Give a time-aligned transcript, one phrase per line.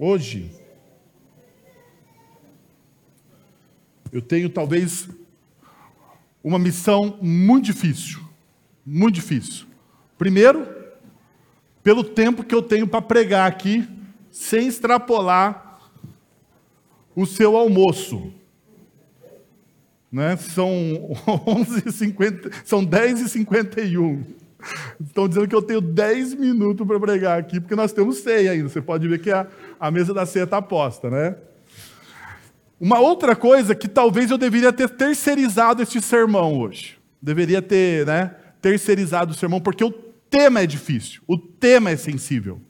[0.00, 0.50] hoje,
[4.10, 5.08] eu tenho talvez
[6.42, 8.20] uma missão muito difícil.
[8.84, 9.66] Muito difícil.
[10.16, 10.66] Primeiro,
[11.82, 13.86] pelo tempo que eu tenho para pregar aqui,
[14.30, 15.78] sem extrapolar
[17.14, 18.32] o seu almoço.
[20.10, 20.34] Né?
[20.38, 20.70] São
[21.46, 24.24] 11h50, são 10h51.
[25.04, 28.68] Estão dizendo que eu tenho 10 minutos para pregar aqui, porque nós temos ceia ainda.
[28.68, 29.46] Você pode ver que a,
[29.78, 31.36] a mesa da ceia está posta, né?
[32.80, 36.98] Uma outra coisa que talvez eu deveria ter terceirizado este sermão hoje.
[37.20, 42.60] Deveria ter, né, terceirizado o sermão, porque o tema é difícil, o tema é sensível.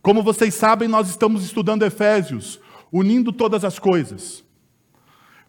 [0.00, 2.58] Como vocês sabem, nós estamos estudando Efésios,
[2.90, 4.42] unindo todas as coisas.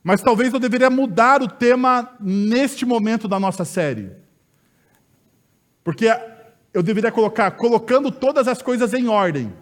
[0.03, 4.11] Mas talvez eu deveria mudar o tema neste momento da nossa série.
[5.83, 6.07] Porque
[6.73, 9.53] eu deveria colocar colocando todas as coisas em ordem.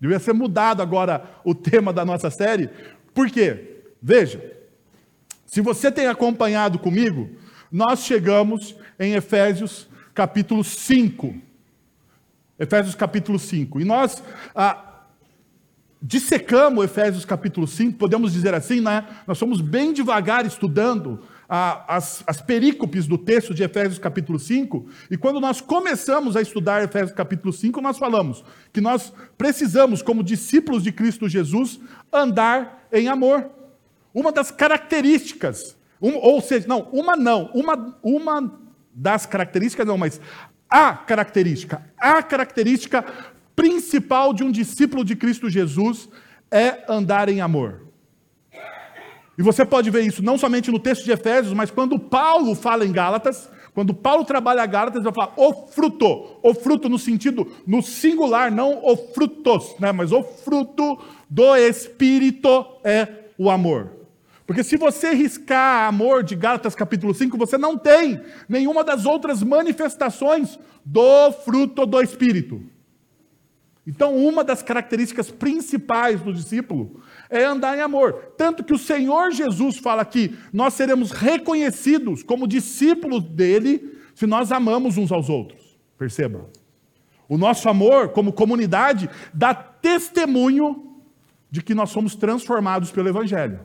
[0.00, 2.68] Deveria ser mudado agora o tema da nossa série.
[3.12, 3.82] Por quê?
[4.02, 4.52] Veja,
[5.46, 7.30] se você tem acompanhado comigo,
[7.70, 11.34] nós chegamos em Efésios capítulo 5.
[12.58, 13.80] Efésios capítulo 5.
[13.80, 14.22] E nós
[14.54, 14.94] ah,
[16.00, 19.06] dissecamos Efésios capítulo 5, podemos dizer assim, né?
[19.26, 21.20] Nós fomos bem devagar estudando
[21.56, 26.82] as, as perícopes do texto de Efésios capítulo 5, e quando nós começamos a estudar
[26.82, 31.78] Efésios capítulo 5, nós falamos que nós precisamos, como discípulos de Cristo Jesus,
[32.12, 33.50] andar em amor.
[34.12, 38.60] Uma das características, um, ou seja, não, uma não, uma, uma
[38.92, 40.20] das características não, mas
[40.68, 43.04] a característica, a característica
[43.54, 46.08] principal de um discípulo de Cristo Jesus
[46.50, 47.83] é andar em amor.
[49.36, 52.84] E você pode ver isso não somente no texto de Efésios, mas quando Paulo fala
[52.84, 57.82] em Gálatas, quando Paulo trabalha Gálatas, ele fala o fruto, o fruto no sentido, no
[57.82, 59.90] singular, não o frutos, né?
[59.90, 63.90] mas o fruto do Espírito é o amor.
[64.46, 69.42] Porque se você riscar amor de Gálatas capítulo 5, você não tem nenhuma das outras
[69.42, 72.62] manifestações do fruto do Espírito.
[73.86, 77.02] Então, uma das características principais do discípulo
[77.36, 78.32] é andar em amor.
[78.36, 84.52] Tanto que o Senhor Jesus fala que nós seremos reconhecidos como discípulos dele se nós
[84.52, 85.78] amamos uns aos outros.
[85.98, 86.48] Perceba.
[87.28, 90.98] O nosso amor, como comunidade, dá testemunho
[91.50, 93.60] de que nós somos transformados pelo Evangelho.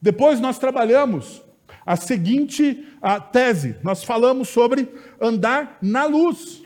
[0.00, 1.42] Depois nós trabalhamos
[1.84, 4.88] a seguinte a tese: nós falamos sobre
[5.20, 6.62] andar na luz.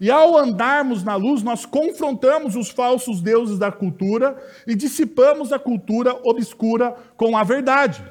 [0.00, 4.36] E ao andarmos na luz, nós confrontamos os falsos deuses da cultura
[4.66, 8.04] e dissipamos a cultura obscura com a verdade.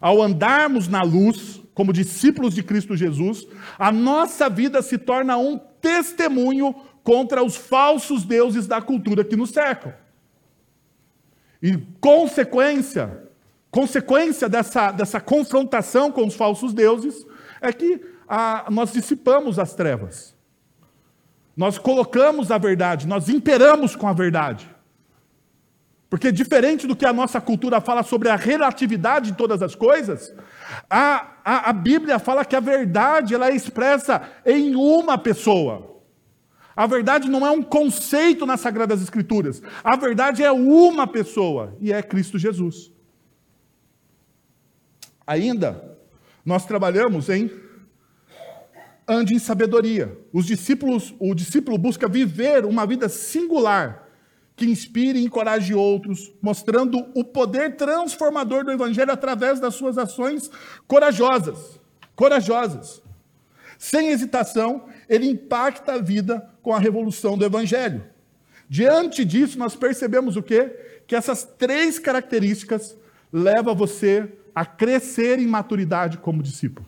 [0.00, 3.46] Ao andarmos na luz, como discípulos de Cristo Jesus,
[3.78, 9.50] a nossa vida se torna um testemunho contra os falsos deuses da cultura que nos
[9.50, 9.92] cercam.
[11.62, 13.24] E consequência,
[13.70, 17.26] consequência dessa, dessa confrontação com os falsos deuses
[17.60, 20.37] é que a, nós dissipamos as trevas.
[21.58, 24.70] Nós colocamos a verdade, nós imperamos com a verdade.
[26.08, 30.32] Porque diferente do que a nossa cultura fala sobre a relatividade de todas as coisas,
[30.88, 36.00] a, a, a Bíblia fala que a verdade ela é expressa em uma pessoa.
[36.76, 39.60] A verdade não é um conceito nas Sagradas Escrituras.
[39.82, 42.92] A verdade é uma pessoa, e é Cristo Jesus.
[45.26, 45.98] Ainda,
[46.44, 47.50] nós trabalhamos em
[49.08, 50.18] ande em sabedoria.
[50.32, 54.06] Os discípulos, o discípulo busca viver uma vida singular
[54.54, 60.50] que inspire e encoraje outros, mostrando o poder transformador do evangelho através das suas ações
[60.86, 61.80] corajosas.
[62.16, 63.00] Corajosas.
[63.78, 68.04] Sem hesitação, ele impacta a vida com a revolução do evangelho.
[68.68, 70.74] Diante disso, nós percebemos o quê?
[71.06, 72.96] Que essas três características
[73.32, 76.87] levam você a crescer em maturidade como discípulo.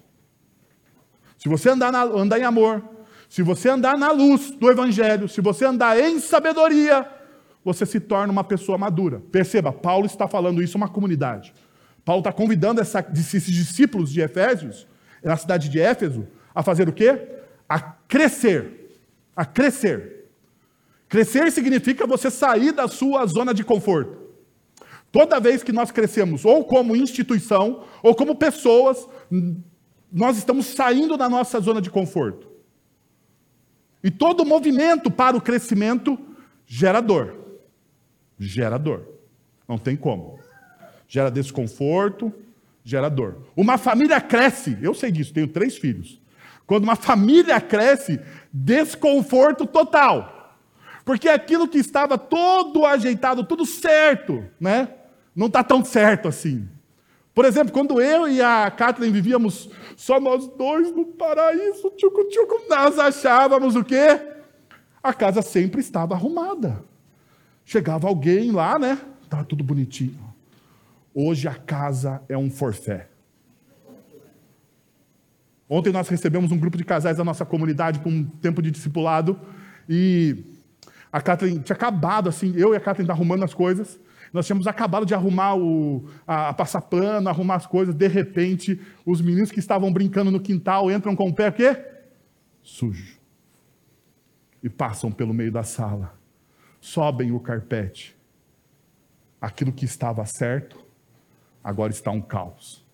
[1.40, 2.84] Se você andar, na, andar em amor,
[3.26, 7.10] se você andar na luz do Evangelho, se você andar em sabedoria,
[7.64, 9.22] você se torna uma pessoa madura.
[9.32, 11.54] Perceba, Paulo está falando isso a uma comunidade.
[12.04, 14.86] Paulo está convidando essa, esses discípulos de Efésios,
[15.24, 17.18] na cidade de Éfeso, a fazer o quê?
[17.66, 18.98] A crescer.
[19.34, 20.28] A crescer.
[21.08, 24.28] Crescer significa você sair da sua zona de conforto.
[25.10, 29.08] Toda vez que nós crescemos, ou como instituição, ou como pessoas,
[30.12, 32.48] nós estamos saindo da nossa zona de conforto.
[34.02, 36.18] E todo movimento para o crescimento
[36.66, 37.36] gera dor.
[38.38, 39.06] Gera dor.
[39.68, 40.38] Não tem como.
[41.06, 42.32] Gera desconforto,
[42.82, 43.46] gera dor.
[43.56, 46.20] Uma família cresce, eu sei disso, tenho três filhos.
[46.66, 48.20] Quando uma família cresce,
[48.52, 50.56] desconforto total.
[51.04, 54.88] Porque aquilo que estava todo ajeitado, tudo certo, né?
[55.34, 56.68] Não está tão certo assim.
[57.34, 62.62] Por exemplo, quando eu e a Kathleen vivíamos só nós dois no paraíso, tchucu, tchucu,
[62.68, 64.20] nós achávamos o quê?
[65.02, 66.82] A casa sempre estava arrumada.
[67.64, 68.98] Chegava alguém lá, né?
[69.22, 70.18] Estava tudo bonitinho.
[71.14, 73.08] Hoje a casa é um forfé.
[75.68, 79.38] Ontem nós recebemos um grupo de casais da nossa comunidade com um tempo de discipulado
[79.88, 80.44] e
[81.12, 83.98] a Kathleen tinha acabado, assim, eu e a Kathleen arrumando as coisas.
[84.32, 87.94] Nós tínhamos acabado de arrumar o, a, a passar pano, arrumar as coisas.
[87.94, 91.84] De repente, os meninos que estavam brincando no quintal entram com o pé o quê?
[92.62, 93.18] Sujo.
[94.62, 96.14] E passam pelo meio da sala.
[96.80, 98.16] Sobem o carpete.
[99.40, 100.84] Aquilo que estava certo,
[101.64, 102.84] agora está um caos.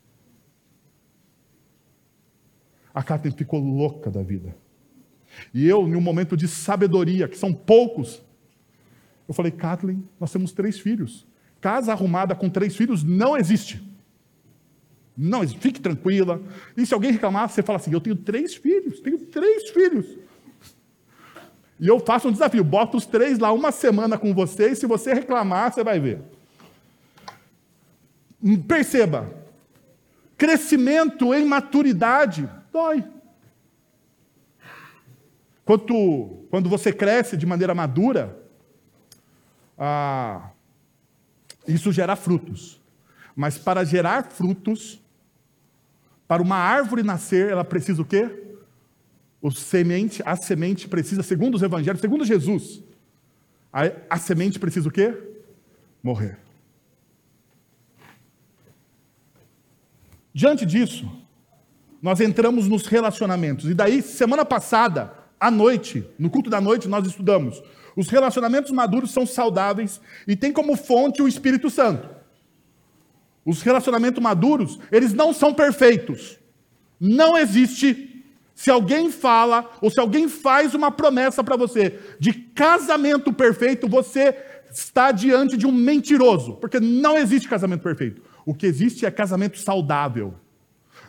[2.95, 4.57] A Kathleen ficou louca da vida.
[5.53, 8.23] E eu, em um momento de sabedoria, que são poucos,
[9.29, 11.27] eu falei, Kathleen, nós temos três filhos.
[11.61, 13.83] Casa arrumada com três filhos não existe.
[15.17, 15.61] Não existe.
[15.61, 16.41] Fique tranquila.
[16.77, 20.07] E se alguém reclamar, você fala assim: Eu tenho três filhos, tenho três filhos.
[21.81, 24.87] E eu faço um desafio: boto os três lá uma semana com você, e se
[24.87, 26.21] você reclamar, você vai ver.
[28.69, 29.33] Perceba,
[30.37, 33.03] crescimento em maturidade Dói.
[35.65, 38.39] Quando, quando você cresce de maneira madura,
[39.79, 40.51] ah,
[41.67, 42.81] isso gera frutos.
[43.35, 45.01] Mas para gerar frutos,
[46.27, 48.31] para uma árvore nascer, ela precisa o quê?
[49.41, 52.83] O semente, a semente precisa, segundo os evangelhos, segundo Jesus,
[53.73, 55.15] a, a semente precisa o quê?
[56.03, 56.39] Morrer.
[60.33, 61.11] Diante disso,
[62.01, 63.71] nós entramos nos relacionamentos.
[63.71, 67.63] E daí, semana passada, à noite, no culto da noite, nós estudamos.
[67.97, 72.07] Os relacionamentos maduros são saudáveis e tem como fonte o Espírito Santo.
[73.45, 76.39] Os relacionamentos maduros, eles não são perfeitos.
[77.01, 83.33] Não existe se alguém fala ou se alguém faz uma promessa para você de casamento
[83.33, 84.37] perfeito, você
[84.71, 88.23] está diante de um mentiroso, porque não existe casamento perfeito.
[88.45, 90.35] O que existe é casamento saudável.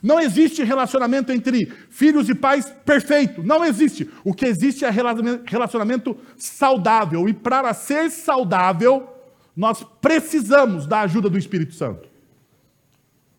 [0.01, 3.41] Não existe relacionamento entre filhos e pais perfeito.
[3.43, 4.09] Não existe.
[4.23, 7.27] O que existe é relacionamento saudável.
[7.27, 9.09] E para ser saudável,
[9.55, 12.07] nós precisamos da ajuda do Espírito Santo.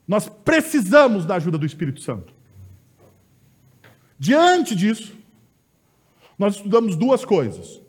[0.06, 2.32] Nós precisamos da ajuda do Espírito Santo.
[4.18, 5.14] Diante disso,
[6.38, 7.80] nós estudamos duas coisas.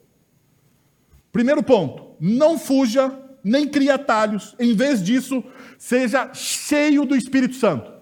[1.32, 4.56] Primeiro ponto: não fuja nem crie atalhos.
[4.60, 5.44] Em vez disso,
[5.78, 7.99] seja cheio do Espírito Santo.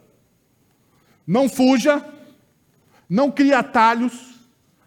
[1.27, 2.03] Não fuja,
[3.09, 4.39] não crie atalhos.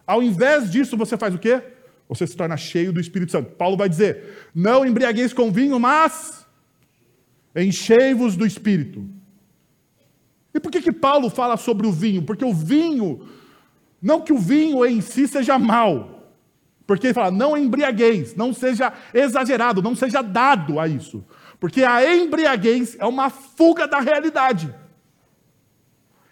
[0.06, 1.62] Ao invés disso, você faz o quê?
[2.08, 3.52] Você se torna cheio do Espírito Santo.
[3.52, 6.46] Paulo vai dizer: Não embriagueis com vinho, mas
[7.54, 9.06] enchei-vos do Espírito.
[10.54, 12.22] E por que, que Paulo fala sobre o vinho?
[12.22, 13.28] Porque o vinho,
[14.02, 16.34] não que o vinho em si seja mal,
[16.86, 21.24] porque ele fala, não embriagueis, não seja exagerado, não seja dado a isso.
[21.60, 24.74] Porque a embriaguez é uma fuga da realidade.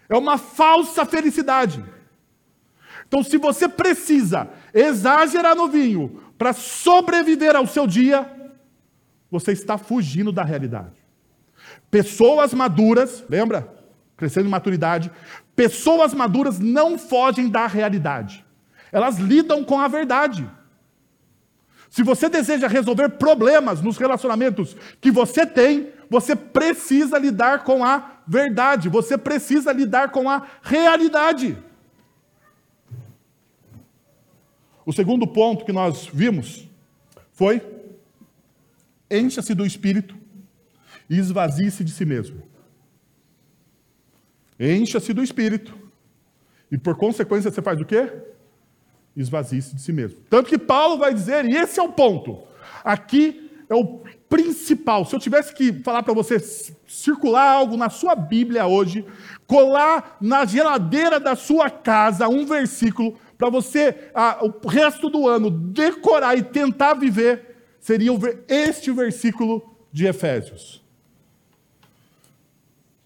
[0.09, 1.85] É uma falsa felicidade.
[3.07, 8.29] Então, se você precisa exagerar no vinho para sobreviver ao seu dia,
[9.29, 10.97] você está fugindo da realidade.
[11.91, 13.71] Pessoas maduras, lembra?
[14.17, 15.11] Crescendo em maturidade.
[15.55, 18.45] Pessoas maduras não fogem da realidade.
[18.91, 20.49] Elas lidam com a verdade.
[21.89, 28.18] Se você deseja resolver problemas nos relacionamentos que você tem, você precisa lidar com a
[28.29, 31.57] verdade, você precisa lidar com a realidade.
[34.85, 36.69] O segundo ponto que nós vimos
[37.31, 37.59] foi:
[39.09, 40.15] encha-se do espírito
[41.09, 42.43] e esvazie-se de si mesmo.
[44.59, 45.75] Encha-se do espírito
[46.71, 48.13] e por consequência você faz o quê?
[49.15, 50.19] Esvazie-se de si mesmo.
[50.29, 52.43] Tanto que Paulo vai dizer, e esse é o ponto.
[52.83, 55.05] Aqui é o principal.
[55.05, 59.05] Se eu tivesse que falar para você circular algo na sua Bíblia hoje,
[59.45, 65.49] colar na geladeira da sua casa um versículo para você ah, o resto do ano
[65.49, 68.11] decorar e tentar viver, seria
[68.47, 70.83] este versículo de Efésios.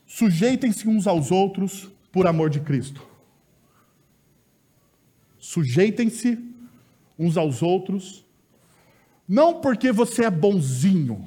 [0.07, 3.05] Sujeitem-se uns aos outros por amor de Cristo.
[5.37, 6.39] Sujeitem-se
[7.17, 8.22] uns aos outros
[9.33, 11.25] não porque você é bonzinho,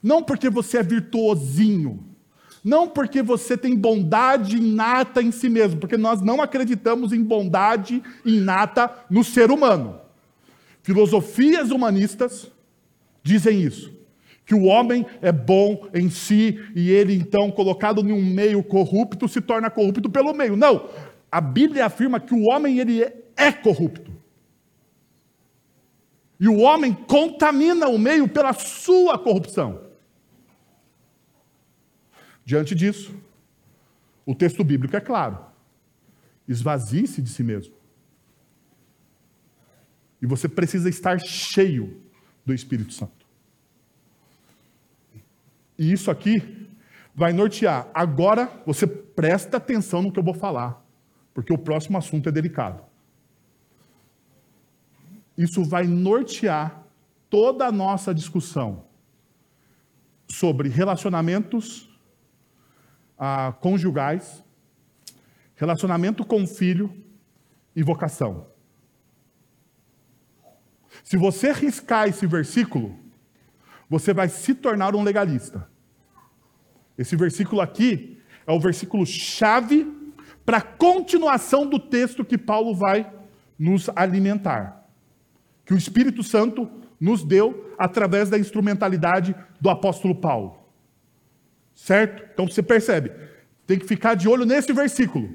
[0.00, 1.98] não porque você é virtuosinho,
[2.62, 8.00] não porque você tem bondade inata em si mesmo, porque nós não acreditamos em bondade
[8.24, 10.00] inata no ser humano.
[10.84, 12.52] filosofias humanistas
[13.20, 13.92] dizem isso.
[14.46, 19.26] Que o homem é bom em si e ele, então, colocado em um meio corrupto,
[19.26, 20.54] se torna corrupto pelo meio.
[20.54, 20.88] Não.
[21.32, 23.02] A Bíblia afirma que o homem ele
[23.36, 24.13] é corrupto.
[26.38, 29.80] E o homem contamina o meio pela sua corrupção.
[32.44, 33.14] Diante disso,
[34.26, 35.38] o texto bíblico é claro:
[36.46, 37.74] esvazie-se de si mesmo.
[40.20, 42.02] E você precisa estar cheio
[42.44, 43.24] do Espírito Santo.
[45.78, 46.68] E isso aqui
[47.14, 47.88] vai nortear.
[47.94, 50.84] Agora você presta atenção no que eu vou falar,
[51.32, 52.82] porque o próximo assunto é delicado.
[55.36, 56.84] Isso vai nortear
[57.28, 58.84] toda a nossa discussão
[60.28, 61.88] sobre relacionamentos
[63.18, 64.44] ah, conjugais,
[65.54, 66.94] relacionamento com filho
[67.74, 68.46] e vocação.
[71.02, 72.96] Se você riscar esse versículo,
[73.88, 75.68] você vai se tornar um legalista.
[76.96, 79.92] Esse versículo aqui é o versículo chave
[80.44, 83.12] para a continuação do texto que Paulo vai
[83.58, 84.83] nos alimentar.
[85.64, 86.68] Que o Espírito Santo
[87.00, 90.58] nos deu através da instrumentalidade do apóstolo Paulo.
[91.74, 92.22] Certo?
[92.32, 93.10] Então você percebe,
[93.66, 95.30] tem que ficar de olho nesse versículo.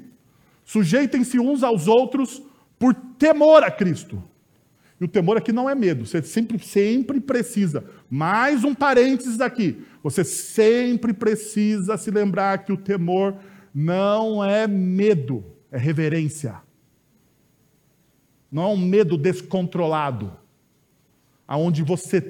[0.64, 2.42] Sujeitem-se uns aos outros
[2.78, 4.22] por temor a Cristo.
[5.00, 7.84] E o temor aqui não é medo, você sempre, sempre precisa.
[8.08, 9.82] Mais um parênteses aqui.
[10.02, 13.36] Você sempre precisa se lembrar que o temor
[13.74, 16.60] não é medo, é reverência.
[18.50, 20.32] Não é um medo descontrolado,
[21.46, 22.20] aonde você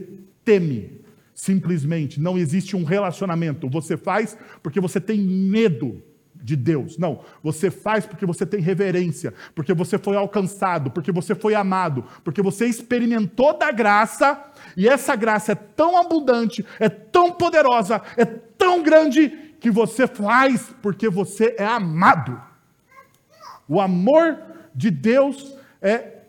[0.45, 1.01] teme
[1.35, 3.69] simplesmente, não existe um relacionamento.
[3.71, 6.03] Você faz porque você tem medo
[6.35, 6.99] de Deus.
[6.99, 12.05] Não, você faz porque você tem reverência, porque você foi alcançado, porque você foi amado,
[12.25, 14.43] porque você experimentou da graça,
[14.77, 19.29] e essa graça é tão abundante, é tão poderosa, é tão grande
[19.61, 22.41] que você faz porque você é amado.
[23.69, 24.39] O amor
[24.75, 26.25] de Deus é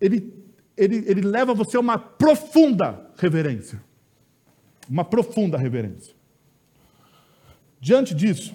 [0.00, 0.44] ele
[0.76, 3.82] ele, ele leva você a uma profunda reverência.
[4.88, 6.14] Uma profunda reverência.
[7.80, 8.54] Diante disso,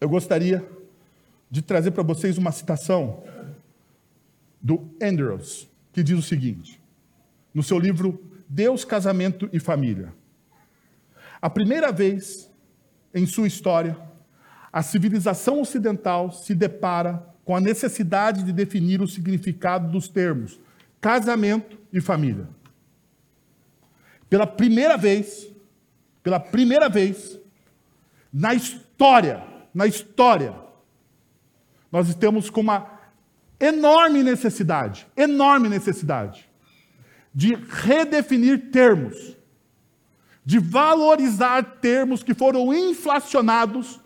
[0.00, 0.64] eu gostaria
[1.50, 3.22] de trazer para vocês uma citação
[4.62, 6.80] do Andrews, que diz o seguinte,
[7.52, 10.14] no seu livro Deus, Casamento e Família.
[11.42, 12.50] A primeira vez
[13.12, 13.96] em sua história,
[14.72, 20.58] a civilização ocidental se depara com a necessidade de definir o significado dos termos
[21.00, 22.46] casamento e família.
[24.28, 25.50] Pela primeira vez,
[26.22, 27.38] pela primeira vez
[28.32, 30.54] na história na história,
[31.90, 33.00] nós estamos com uma
[33.58, 36.48] enorme necessidade, enorme necessidade
[37.32, 39.36] de redefinir termos,
[40.44, 44.00] de valorizar termos que foram inflacionados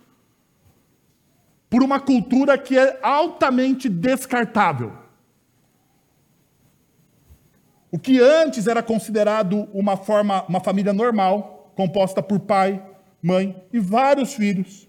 [1.74, 4.92] por uma cultura que é altamente descartável.
[7.90, 12.80] O que antes era considerado uma forma, uma família normal, composta por pai,
[13.20, 14.88] mãe e vários filhos,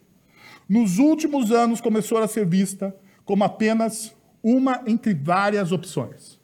[0.70, 6.40] nos últimos anos começou a ser vista como apenas uma entre várias opções.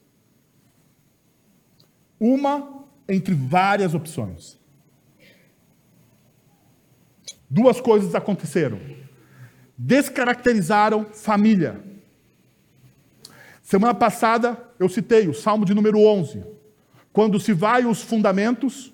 [2.20, 4.60] Uma entre várias opções.
[7.48, 9.01] Duas coisas aconteceram.
[9.84, 11.84] Descaracterizaram família.
[13.64, 16.46] Semana passada eu citei o Salmo de número 11.
[17.12, 18.94] Quando se vai os fundamentos,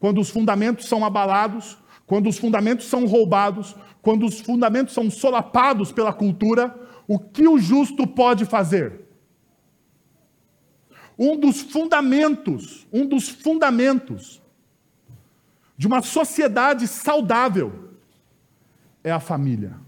[0.00, 1.78] quando os fundamentos são abalados,
[2.08, 7.56] quando os fundamentos são roubados, quando os fundamentos são solapados pela cultura, o que o
[7.56, 9.02] justo pode fazer?
[11.16, 14.42] Um dos fundamentos, um dos fundamentos
[15.78, 17.90] de uma sociedade saudável
[19.04, 19.85] é a família.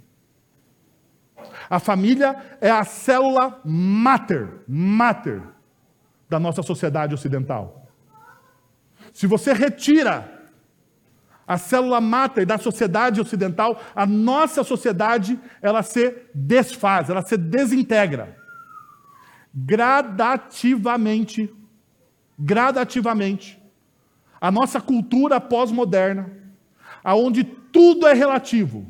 [1.69, 5.43] A família é a célula mater, mater
[6.29, 7.87] da nossa sociedade ocidental.
[9.13, 10.39] Se você retira
[11.47, 18.37] a célula máter da sociedade ocidental, a nossa sociedade, ela se desfaz, ela se desintegra.
[19.55, 21.51] Gradativamente,
[22.39, 23.59] gradativamente,
[24.39, 26.31] a nossa cultura pós-moderna,
[27.03, 28.87] aonde tudo é relativo,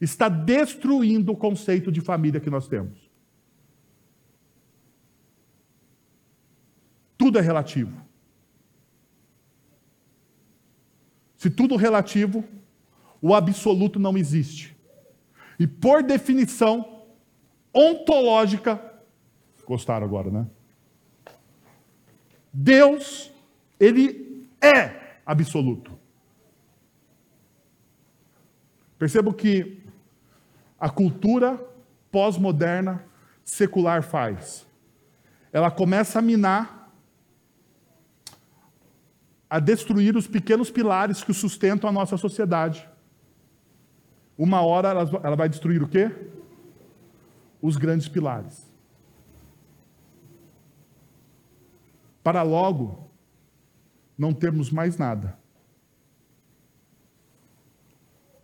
[0.00, 3.10] está destruindo o conceito de família que nós temos.
[7.18, 8.00] Tudo é relativo.
[11.36, 12.44] Se tudo relativo,
[13.20, 14.76] o absoluto não existe.
[15.58, 17.02] E por definição
[17.74, 18.82] ontológica,
[19.66, 20.46] gostaram agora, né?
[22.52, 23.30] Deus,
[23.78, 25.98] ele é absoluto.
[28.98, 29.79] Percebo que
[30.80, 31.62] a cultura
[32.10, 33.04] pós-moderna
[33.44, 34.66] secular faz.
[35.52, 36.90] Ela começa a minar,
[39.48, 42.88] a destruir os pequenos pilares que sustentam a nossa sociedade.
[44.38, 46.10] Uma hora ela vai destruir o quê?
[47.60, 48.66] Os grandes pilares.
[52.22, 53.10] Para logo
[54.16, 55.39] não termos mais nada.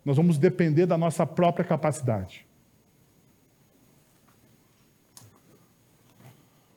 [0.07, 2.47] Nós vamos depender da nossa própria capacidade.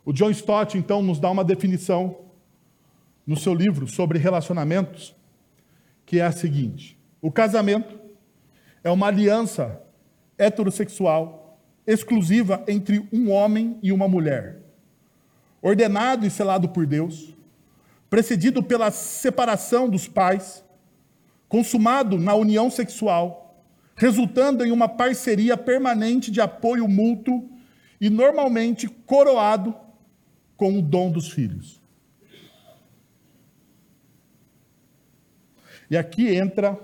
[0.05, 2.23] O John Stott, então, nos dá uma definição
[3.25, 5.15] no seu livro sobre relacionamentos,
[6.05, 8.01] que é a seguinte: o casamento
[8.83, 9.81] é uma aliança
[10.37, 11.57] heterossexual
[11.87, 14.61] exclusiva entre um homem e uma mulher,
[15.63, 17.33] ordenado e selado por Deus,
[18.11, 20.65] precedido pela separação dos pais,
[21.51, 23.61] consumado na união sexual,
[23.97, 27.51] resultando em uma parceria permanente de apoio mútuo
[28.01, 29.75] e normalmente coroado
[30.57, 31.83] com o dom dos filhos.
[35.91, 36.79] E aqui entra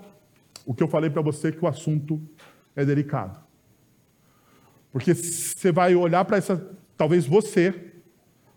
[0.67, 2.21] o que eu falei para você que o assunto
[2.75, 3.39] é delicado.
[4.91, 7.93] Porque você vai olhar para essa, talvez você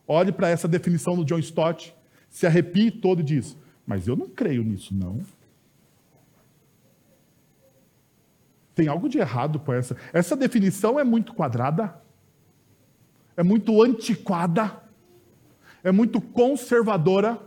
[0.08, 1.94] olhe para essa definição do John Stott,
[2.32, 5.22] se arrepie todo e diz: "Mas eu não creio nisso não".
[8.80, 9.98] Tem algo de errado com essa.
[10.14, 12.02] Essa definição é muito quadrada,
[13.36, 14.82] é muito antiquada,
[15.84, 17.38] é muito conservadora.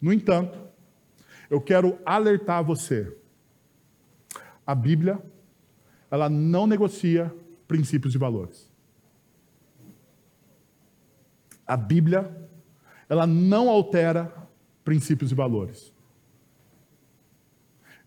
[0.00, 0.58] No entanto,
[1.50, 3.14] eu quero alertar você.
[4.66, 5.22] A Bíblia,
[6.10, 7.30] ela não negocia
[7.66, 8.70] princípios e valores.
[11.66, 12.48] A Bíblia,
[13.06, 14.34] ela não altera
[14.82, 15.97] princípios e valores.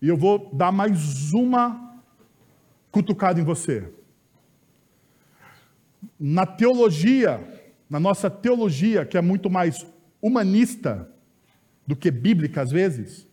[0.02, 1.96] E eu vou dar mais uma
[2.90, 3.88] cutucada em você.
[6.18, 7.40] Na teologia,
[7.88, 9.86] na nossa teologia, que é muito mais
[10.20, 11.08] humanista
[11.86, 13.28] do que bíblica às vezes,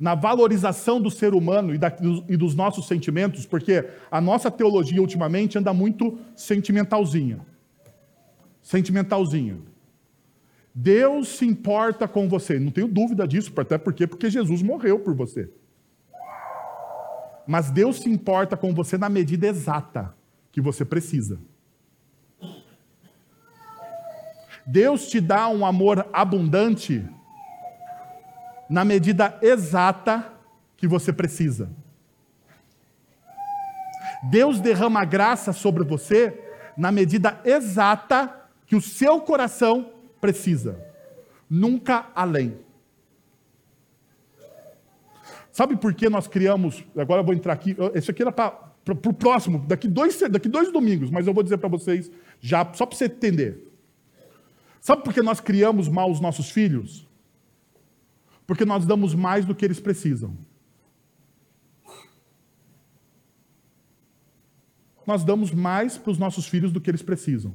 [0.00, 1.94] na valorização do ser humano e, da,
[2.26, 7.40] e dos nossos sentimentos, porque a nossa teologia ultimamente anda muito sentimentalzinha.
[8.62, 9.58] Sentimentalzinha.
[10.74, 12.58] Deus se importa com você.
[12.58, 15.50] Não tenho dúvida disso, até porque, porque Jesus morreu por você.
[17.46, 20.14] Mas Deus se importa com você na medida exata
[20.50, 21.38] que você precisa.
[24.66, 27.04] Deus te dá um amor abundante
[28.70, 30.32] na medida exata
[30.76, 31.70] que você precisa.
[34.30, 36.38] Deus derrama graça sobre você
[36.76, 38.34] na medida exata
[38.66, 40.78] que o seu coração precisa,
[41.50, 42.56] nunca além.
[45.52, 46.82] Sabe por que nós criamos?
[46.96, 47.76] Agora eu vou entrar aqui.
[47.94, 51.58] Isso aqui era para o próximo, daqui dois, daqui dois domingos, mas eu vou dizer
[51.58, 52.10] para vocês
[52.40, 53.70] já, só para você entender.
[54.80, 57.06] Sabe por que nós criamos mal os nossos filhos?
[58.46, 60.36] Porque nós damos mais do que eles precisam.
[65.06, 67.54] Nós damos mais para os nossos filhos do que eles precisam.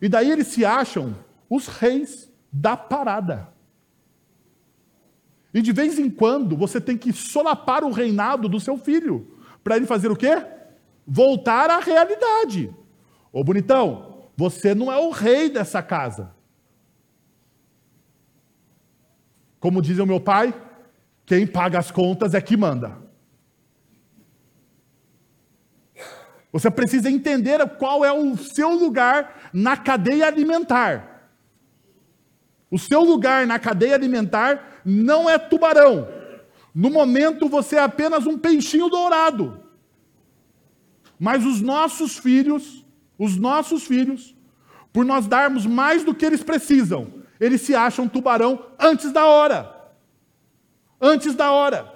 [0.00, 1.16] E daí eles se acham
[1.48, 3.48] os reis da parada.
[5.54, 9.38] E de vez em quando você tem que solapar o reinado do seu filho.
[9.62, 10.44] Para ele fazer o quê?
[11.06, 12.74] Voltar à realidade.
[13.32, 16.34] Ô bonitão, você não é o rei dessa casa.
[19.60, 20.54] Como diz o meu pai,
[21.24, 23.00] quem paga as contas é que manda.
[26.50, 31.30] Você precisa entender qual é o seu lugar na cadeia alimentar.
[32.70, 36.08] O seu lugar na cadeia alimentar não é tubarão.
[36.74, 39.60] No momento você é apenas um peixinho dourado.
[41.18, 42.84] Mas os nossos filhos,
[43.18, 44.34] os nossos filhos,
[44.92, 49.92] por nós darmos mais do que eles precisam, eles se acham tubarão antes da hora.
[51.00, 51.92] Antes da hora.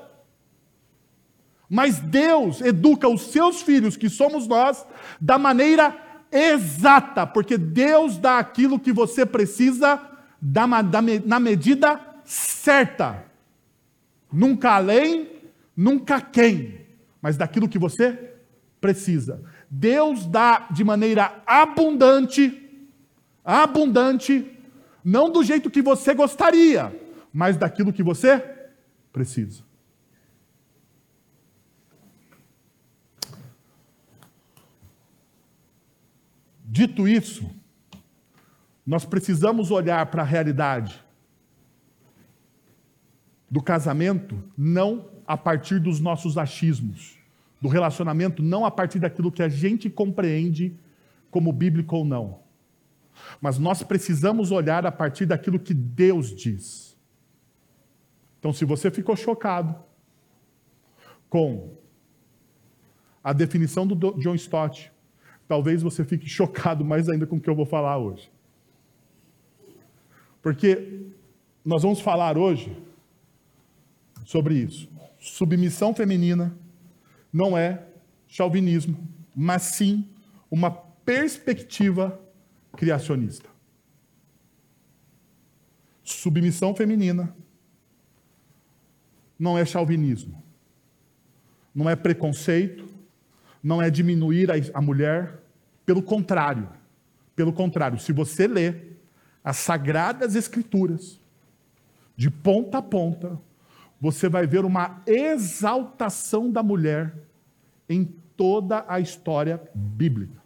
[1.69, 4.87] Mas Deus educa os seus filhos, que somos nós,
[5.21, 5.97] da maneira
[6.31, 10.01] exata, porque Deus dá aquilo que você precisa
[10.41, 13.25] da, da, na medida certa.
[14.31, 15.31] Nunca além,
[15.75, 16.85] nunca quem,
[17.23, 18.35] mas daquilo que você
[18.81, 19.43] precisa.
[19.71, 22.91] Deus dá de maneira abundante,
[23.45, 24.53] abundante,
[25.05, 26.93] não do jeito que você gostaria,
[27.33, 28.39] mas daquilo que você
[29.13, 29.65] precisa.
[36.65, 37.49] Dito isso,
[38.87, 41.06] Nós precisamos olhar para a realidade
[43.57, 47.19] do casamento não a partir dos nossos achismos,
[47.59, 50.77] do relacionamento não a partir daquilo que a gente compreende
[51.31, 52.41] como bíblico ou não.
[53.41, 56.99] Mas nós precisamos olhar a partir daquilo que Deus diz.
[58.39, 59.75] Então, se você ficou chocado
[61.31, 61.79] com
[63.25, 64.93] a definição do John Stott,
[65.49, 68.31] talvez você fique chocado mais ainda com o que eu vou falar hoje.
[70.43, 71.07] Porque
[71.65, 72.85] nós vamos falar hoje
[74.27, 74.91] sobre isso.
[75.19, 76.55] Submissão feminina
[77.33, 77.87] não é
[78.27, 80.07] chauvinismo, mas sim
[80.51, 82.21] uma perspectiva
[82.77, 83.49] criacionista.
[86.03, 87.35] Submissão feminina
[89.39, 90.43] não é chauvinismo,
[91.75, 92.89] não é preconceito,
[93.63, 95.41] não é diminuir a, mulher,
[95.85, 96.69] pelo contrário.
[97.35, 98.75] Pelo contrário, se você lê
[99.45, 101.21] as sagradas escrituras,
[102.17, 103.39] de ponta a ponta,
[104.01, 107.15] você vai ver uma exaltação da mulher
[107.89, 108.05] em
[108.37, 110.43] toda a história bíblica.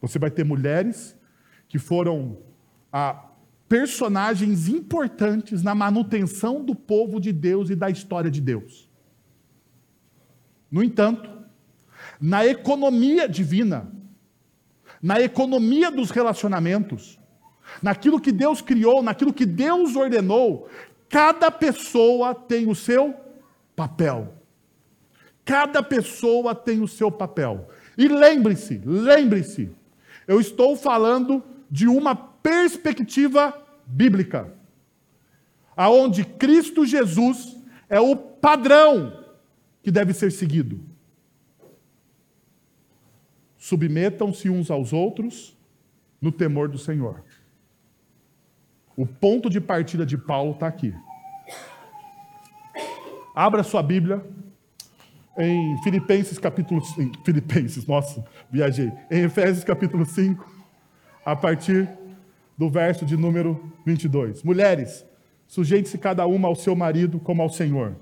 [0.00, 1.16] Você vai ter mulheres
[1.68, 2.38] que foram
[2.92, 3.30] ah,
[3.68, 8.88] personagens importantes na manutenção do povo de Deus e da história de Deus.
[10.70, 11.30] No entanto,
[12.20, 13.92] na economia divina,
[15.02, 17.18] na economia dos relacionamentos,
[17.82, 20.68] naquilo que Deus criou, naquilo que Deus ordenou,
[21.08, 23.14] cada pessoa tem o seu
[23.74, 24.34] papel.
[25.44, 27.68] Cada pessoa tem o seu papel.
[27.96, 29.70] E lembre-se, lembre-se,
[30.26, 34.52] eu estou falando de uma perspectiva bíblica,
[35.76, 37.56] aonde Cristo Jesus
[37.88, 39.24] é o padrão
[39.82, 40.80] que deve ser seguido.
[43.56, 45.56] Submetam-se uns aos outros
[46.20, 47.22] no temor do Senhor.
[48.96, 50.94] O ponto de partida de Paulo está aqui.
[53.34, 54.24] Abra sua Bíblia
[55.36, 58.90] em Filipenses capítulo 5, Filipenses, nossa, viajei.
[59.10, 60.50] Em Efésios capítulo 5,
[61.22, 61.86] a partir
[62.56, 64.42] do verso de número 22.
[64.42, 65.04] Mulheres,
[65.46, 67.94] sujeite-se cada uma ao seu marido como ao Senhor.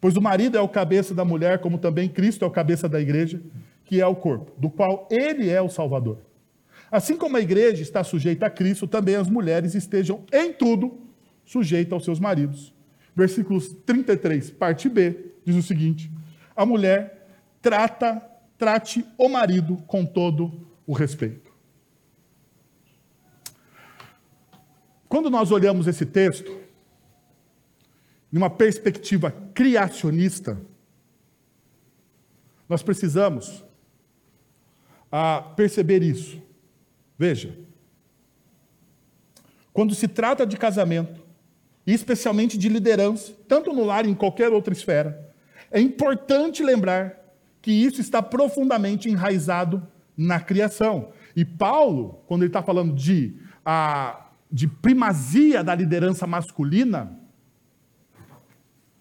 [0.00, 3.00] Pois o marido é o cabeça da mulher, como também Cristo é o cabeça da
[3.00, 3.40] igreja,
[3.84, 6.18] que é o corpo, do qual ele é o Salvador.
[6.90, 11.00] Assim como a igreja está sujeita a Cristo, também as mulheres estejam em tudo
[11.44, 12.72] sujeitas aos seus maridos.
[13.14, 16.10] Versículos 33, parte B, diz o seguinte:
[16.54, 17.28] a mulher
[17.60, 18.22] trata,
[18.58, 21.50] trate o marido com todo o respeito.
[25.08, 26.60] Quando nós olhamos esse texto,
[28.30, 30.60] numa perspectiva criacionista,
[32.68, 33.64] nós precisamos
[35.10, 36.42] a perceber isso.
[37.18, 37.56] Veja,
[39.72, 41.24] quando se trata de casamento,
[41.86, 45.30] e especialmente de liderança, tanto no lar em qualquer outra esfera,
[45.70, 47.14] é importante lembrar
[47.62, 51.10] que isso está profundamente enraizado na criação.
[51.34, 57.18] E Paulo, quando ele está falando de, a, de primazia da liderança masculina,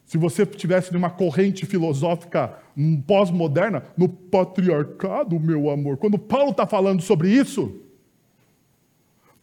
[0.05, 2.59] se você estivesse numa corrente filosófica
[3.07, 7.81] pós-moderna, no patriarcado, meu amor, quando Paulo está falando sobre isso,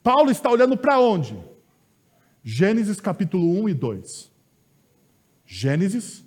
[0.02, 1.36] Paulo está olhando para onde?
[2.42, 4.32] Gênesis capítulo 1 e 2.
[5.46, 6.24] Gênesis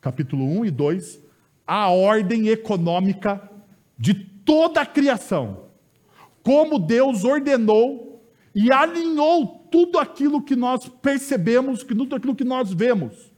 [0.00, 1.20] capítulo 1 e 2,
[1.66, 3.50] a ordem econômica
[3.98, 5.66] de toda a criação.
[6.44, 8.22] Como Deus ordenou
[8.54, 13.32] e alinhou tudo aquilo que nós percebemos, tudo aquilo que nós vemos.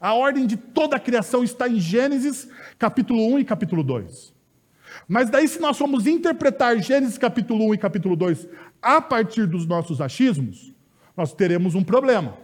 [0.00, 4.36] A ordem de toda a criação está em Gênesis capítulo 1 e capítulo 2.
[5.08, 8.48] Mas daí, se nós formos interpretar Gênesis capítulo 1 e capítulo 2
[8.86, 10.72] a partir dos nossos achismos,
[11.16, 12.36] nós teremos um problema.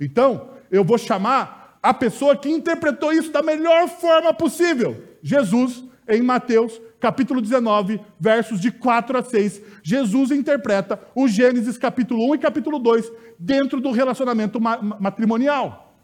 [0.00, 5.04] Então, eu vou chamar a pessoa que interpretou isso da melhor forma possível.
[5.22, 12.28] Jesus, em Mateus, capítulo 19, versos de 4 a 6, Jesus interpreta o Gênesis capítulo
[12.30, 15.94] 1 e capítulo 2 dentro do relacionamento matrimonial.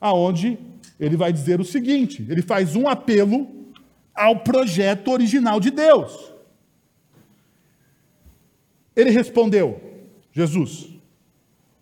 [0.00, 0.56] Aonde
[1.00, 3.48] ele vai dizer o seguinte, ele faz um apelo
[4.14, 6.33] ao projeto original de Deus.
[8.96, 9.80] Ele respondeu,
[10.32, 10.94] Jesus,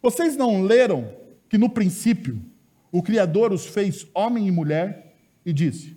[0.00, 1.14] vocês não leram
[1.48, 2.42] que no princípio
[2.90, 5.96] o Criador os fez homem e mulher e disse: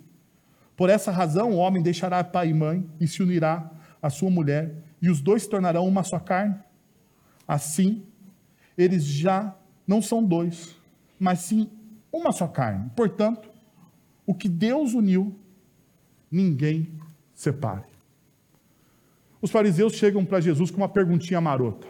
[0.76, 4.74] Por essa razão o homem deixará pai e mãe e se unirá à sua mulher,
[5.00, 6.56] e os dois se tornarão uma só carne.
[7.48, 8.04] Assim,
[8.76, 9.54] eles já
[9.86, 10.76] não são dois,
[11.18, 11.70] mas sim
[12.12, 12.90] uma só carne.
[12.94, 13.50] Portanto,
[14.26, 15.34] o que Deus uniu,
[16.30, 16.88] ninguém
[17.34, 17.95] separe.
[19.46, 21.86] Os fariseus chegam para Jesus com uma perguntinha marota.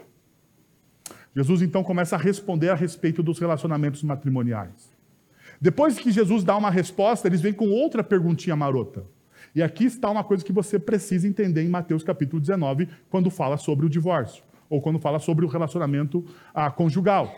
[1.35, 4.95] Jesus então começa a responder a respeito dos relacionamentos matrimoniais.
[5.59, 9.07] Depois que Jesus dá uma resposta, eles vêm com outra perguntinha marota.
[9.55, 13.57] E aqui está uma coisa que você precisa entender em Mateus capítulo 19, quando fala
[13.57, 17.35] sobre o divórcio, ou quando fala sobre o relacionamento ah, conjugal.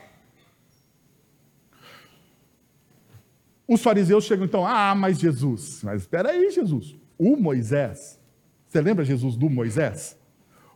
[3.66, 8.19] Os fariseus chegam então, ah, mas Jesus, mas espera aí, Jesus, o Moisés,
[8.70, 10.16] você lembra Jesus do Moisés?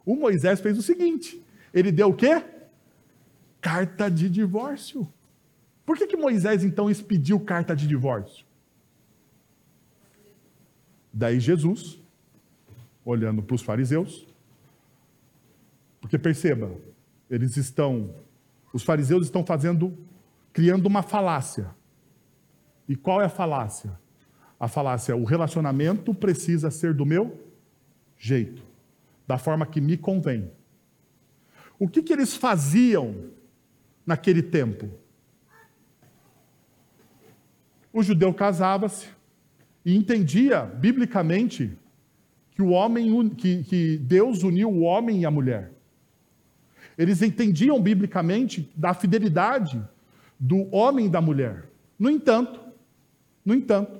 [0.04, 1.40] O Moisés fez o seguinte,
[1.72, 2.44] ele deu o quê?
[3.62, 5.08] Carta de divórcio.
[5.86, 8.46] Por que, que Moisés então expediu carta de divórcio?
[11.14, 12.00] Daí Jesus,
[13.06, 14.28] olhando para os fariseus,
[16.02, 16.72] porque perceba,
[17.30, 18.16] eles estão,
[18.74, 19.96] os fariseus estão fazendo,
[20.52, 21.70] criando uma falácia.
[22.90, 23.98] E qual é a falácia?
[24.60, 27.53] A falácia, o relacionamento precisa ser do meu
[28.24, 28.64] jeito,
[29.28, 30.50] da forma que me convém.
[31.78, 33.32] O que, que eles faziam
[34.06, 34.90] naquele tempo?
[37.92, 39.10] O judeu casava-se
[39.84, 41.78] e entendia biblicamente
[42.52, 45.74] que o homem que, que Deus uniu o homem e a mulher.
[46.98, 49.84] Eles entendiam biblicamente da fidelidade
[50.40, 51.70] do homem e da mulher.
[52.00, 52.58] No entanto,
[53.44, 54.00] no entanto,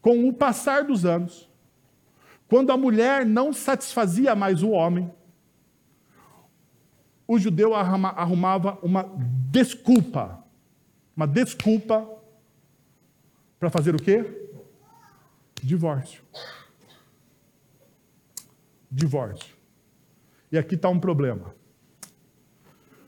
[0.00, 1.49] com o passar dos anos,
[2.50, 5.08] quando a mulher não satisfazia mais o homem,
[7.24, 9.04] o judeu arrumava uma
[9.48, 10.44] desculpa,
[11.14, 12.10] uma desculpa
[13.56, 14.48] para fazer o quê?
[15.62, 16.24] Divórcio.
[18.90, 19.54] Divórcio.
[20.50, 21.54] E aqui está um problema.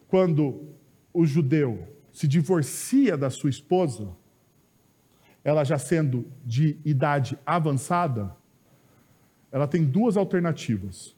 [0.07, 0.69] Quando
[1.13, 4.17] o judeu se divorcia da sua esposa,
[5.43, 8.41] ela já sendo de idade avançada,
[9.53, 11.15] ela tem duas alternativas.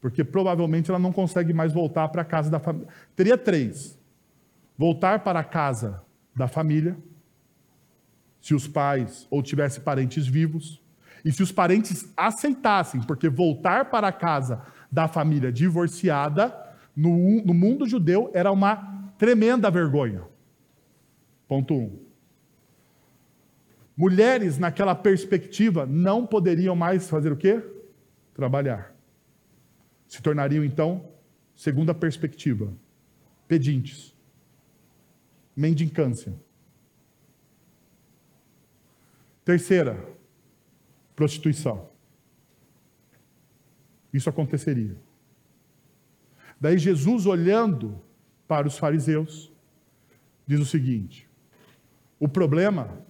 [0.00, 2.88] Porque provavelmente ela não consegue mais voltar para a casa da família.
[3.14, 3.98] Teria três:
[4.76, 6.02] voltar para a casa
[6.34, 6.96] da família,
[8.40, 10.80] se os pais ou tivesse parentes vivos,
[11.24, 16.56] e se os parentes aceitassem, porque voltar para a casa da família divorciada
[16.96, 20.22] no, no mundo judeu era uma tremenda vergonha.
[21.46, 22.07] Ponto um.
[23.98, 27.60] Mulheres, naquela perspectiva, não poderiam mais fazer o quê?
[28.32, 28.94] Trabalhar.
[30.06, 31.12] Se tornariam, então,
[31.56, 32.72] segunda perspectiva,
[33.48, 34.14] pedintes,
[35.56, 36.32] mendicância.
[39.44, 40.00] Terceira,
[41.16, 41.90] prostituição.
[44.12, 44.96] Isso aconteceria.
[46.60, 48.00] Daí Jesus, olhando
[48.46, 49.52] para os fariseus,
[50.46, 51.28] diz o seguinte:
[52.20, 53.07] o problema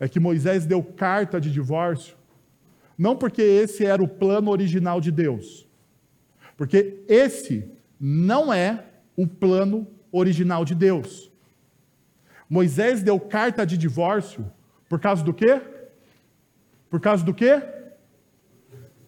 [0.00, 2.16] é que Moisés deu carta de divórcio,
[2.96, 5.66] não porque esse era o plano original de Deus,
[6.56, 8.84] porque esse não é
[9.16, 11.30] o plano original de Deus.
[12.48, 14.50] Moisés deu carta de divórcio
[14.88, 15.60] por causa do quê?
[16.88, 17.62] Por causa do quê?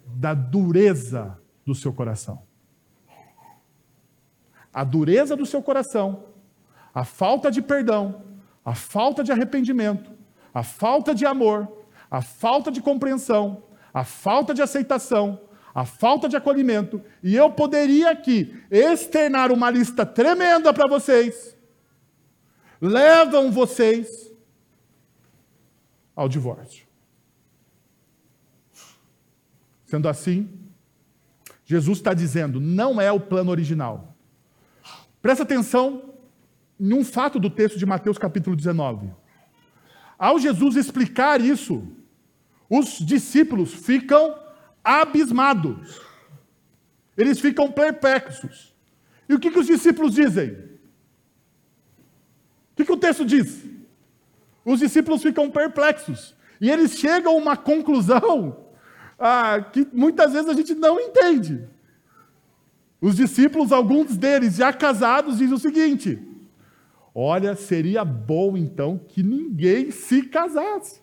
[0.06, 2.42] Da dureza do seu coração.
[4.72, 6.24] A dureza do seu coração,
[6.94, 8.22] a falta de perdão,
[8.64, 10.12] a falta de arrependimento,
[10.52, 11.68] a falta de amor,
[12.10, 15.40] a falta de compreensão, a falta de aceitação,
[15.74, 21.56] a falta de acolhimento, e eu poderia aqui externar uma lista tremenda para vocês,
[22.80, 24.32] levam vocês
[26.14, 26.86] ao divórcio.
[29.86, 30.48] Sendo assim,
[31.64, 34.16] Jesus está dizendo, não é o plano original.
[35.22, 36.14] Presta atenção
[36.78, 39.12] em um fato do texto de Mateus capítulo 19.
[40.20, 41.82] Ao Jesus explicar isso,
[42.68, 44.38] os discípulos ficam
[44.84, 45.98] abismados.
[47.16, 48.74] Eles ficam perplexos.
[49.26, 50.50] E o que, que os discípulos dizem?
[50.50, 50.68] O
[52.76, 53.64] que, que o texto diz?
[54.62, 56.36] Os discípulos ficam perplexos.
[56.60, 58.66] E eles chegam a uma conclusão
[59.18, 61.66] ah, que muitas vezes a gente não entende.
[63.00, 66.29] Os discípulos, alguns deles já casados, dizem o seguinte:
[67.14, 71.00] Olha, seria bom então que ninguém se casasse.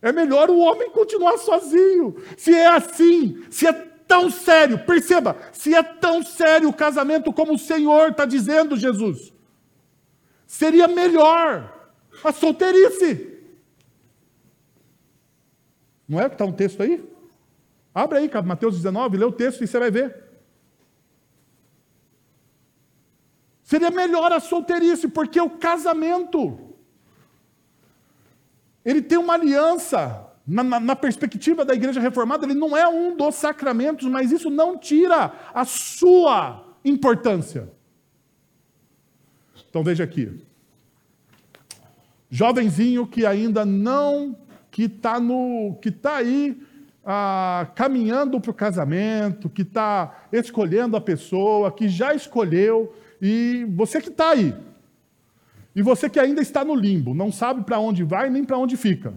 [0.00, 2.16] É melhor o homem continuar sozinho.
[2.36, 7.54] Se é assim, se é tão sério, perceba, se é tão sério o casamento como
[7.54, 9.32] o Senhor está dizendo, Jesus,
[10.46, 11.90] seria melhor
[12.22, 13.36] a solteirice.
[16.08, 17.06] Não é que está um texto aí?
[17.94, 20.27] Abre aí, Mateus 19, lê o texto e você vai ver.
[23.68, 26.58] Seria melhor a solteirice, porque o casamento
[28.82, 33.14] ele tem uma aliança na, na, na, perspectiva da igreja reformada, ele não é um
[33.14, 37.70] dos sacramentos, mas isso não tira a sua importância.
[39.68, 40.42] Então veja aqui.
[42.30, 44.34] Jovenzinho que ainda não,
[44.70, 45.16] que está
[45.82, 46.58] que está aí
[47.04, 54.00] ah, caminhando para o casamento, que está escolhendo a pessoa, que já escolheu, e você
[54.00, 54.54] que está aí,
[55.74, 58.76] e você que ainda está no limbo, não sabe para onde vai nem para onde
[58.76, 59.14] fica.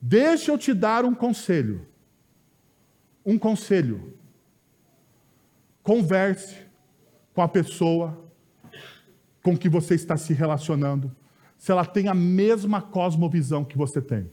[0.00, 1.86] Deixa eu te dar um conselho.
[3.24, 4.14] Um conselho.
[5.82, 6.56] Converse
[7.34, 8.18] com a pessoa
[9.42, 11.14] com que você está se relacionando,
[11.58, 14.30] se ela tem a mesma cosmovisão que você tem.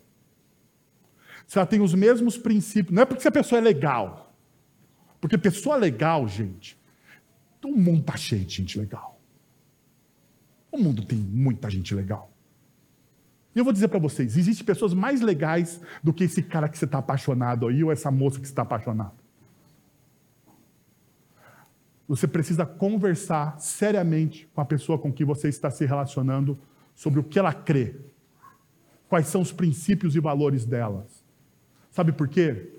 [1.46, 2.96] Se ela tem os mesmos princípios.
[2.96, 4.34] Não é porque a pessoa é legal.
[5.20, 6.79] Porque pessoa legal, gente,
[7.68, 9.20] o mundo está cheio de gente legal.
[10.72, 12.32] O mundo tem muita gente legal.
[13.56, 16.78] E eu vou dizer para vocês: existem pessoas mais legais do que esse cara que
[16.78, 19.14] você está apaixonado aí, ou essa moça que você está apaixonado.
[22.08, 26.58] Você precisa conversar seriamente com a pessoa com que você está se relacionando
[26.96, 27.96] sobre o que ela crê,
[29.08, 31.24] quais são os princípios e valores delas.
[31.92, 32.72] Sabe por quê?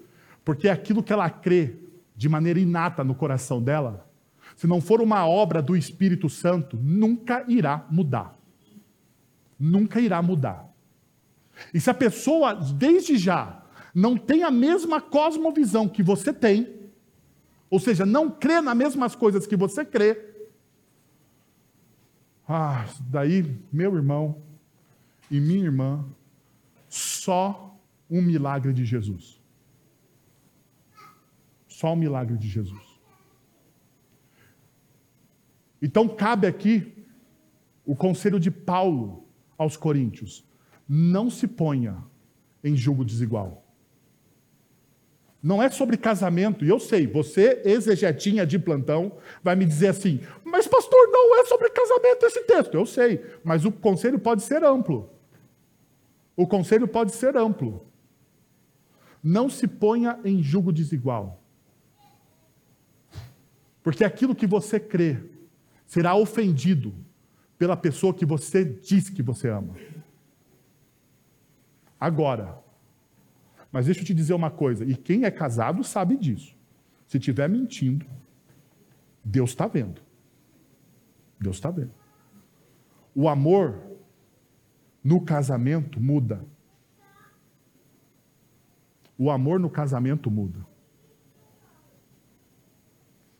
[0.44, 1.76] Porque é aquilo que ela crê
[2.16, 4.09] de maneira inata no coração dela,
[4.60, 8.40] se não for uma obra do Espírito Santo, nunca irá mudar
[9.60, 10.66] nunca irá mudar.
[11.74, 13.62] E se a pessoa, desde já,
[13.94, 16.80] não tem a mesma cosmovisão que você tem,
[17.68, 20.28] ou seja, não crê nas mesmas coisas que você crê,
[22.48, 24.42] ah, daí, meu irmão
[25.30, 26.04] e minha irmã,
[26.88, 27.78] só
[28.10, 29.40] um milagre de Jesus.
[31.68, 32.89] Só um milagre de Jesus.
[35.80, 36.92] Então cabe aqui
[37.84, 39.24] o conselho de Paulo
[39.56, 40.44] aos coríntios:
[40.88, 42.04] não se ponha
[42.62, 43.64] em julgo desigual.
[45.42, 50.20] Não é sobre casamento, e eu sei, você, exegetinha de plantão, vai me dizer assim:
[50.44, 52.74] mas pastor, não é sobre casamento esse texto.
[52.74, 55.10] Eu sei, mas o conselho pode ser amplo.
[56.36, 57.86] O conselho pode ser amplo.
[59.22, 61.42] Não se ponha em julgo desigual.
[63.82, 65.18] Porque aquilo que você crê
[65.90, 66.94] será ofendido
[67.58, 69.74] pela pessoa que você diz que você ama.
[71.98, 72.62] Agora,
[73.72, 76.56] mas deixa eu te dizer uma coisa, e quem é casado sabe disso.
[77.08, 78.06] Se estiver mentindo,
[79.24, 80.00] Deus está vendo.
[81.40, 81.92] Deus está vendo.
[83.12, 83.82] O amor
[85.02, 86.46] no casamento muda.
[89.18, 90.64] O amor no casamento muda.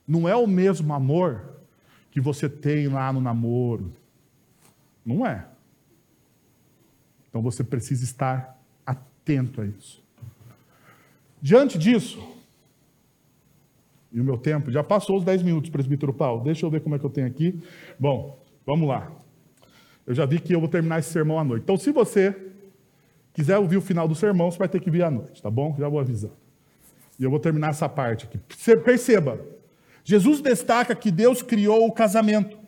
[0.05, 1.60] Não é o mesmo amor
[2.11, 3.93] que você tem lá no namoro,
[5.05, 5.47] não é.
[7.29, 10.03] Então você precisa estar atento a isso.
[11.41, 12.21] Diante disso,
[14.13, 16.43] e o meu tempo já passou os 10 minutos, presbítero Paulo.
[16.43, 17.59] Deixa eu ver como é que eu tenho aqui.
[17.99, 19.11] Bom, vamos lá.
[20.07, 21.63] Eu já vi que eu vou terminar esse sermão à noite.
[21.63, 22.37] Então, se você
[23.33, 25.77] quiser ouvir o final do sermão, você vai ter que vir à noite, tá bom?
[25.79, 26.33] Já vou avisar.
[27.19, 28.39] E eu vou terminar essa parte aqui.
[28.83, 29.39] Perceba,
[30.05, 32.59] Jesus destaca que Deus criou o casamento.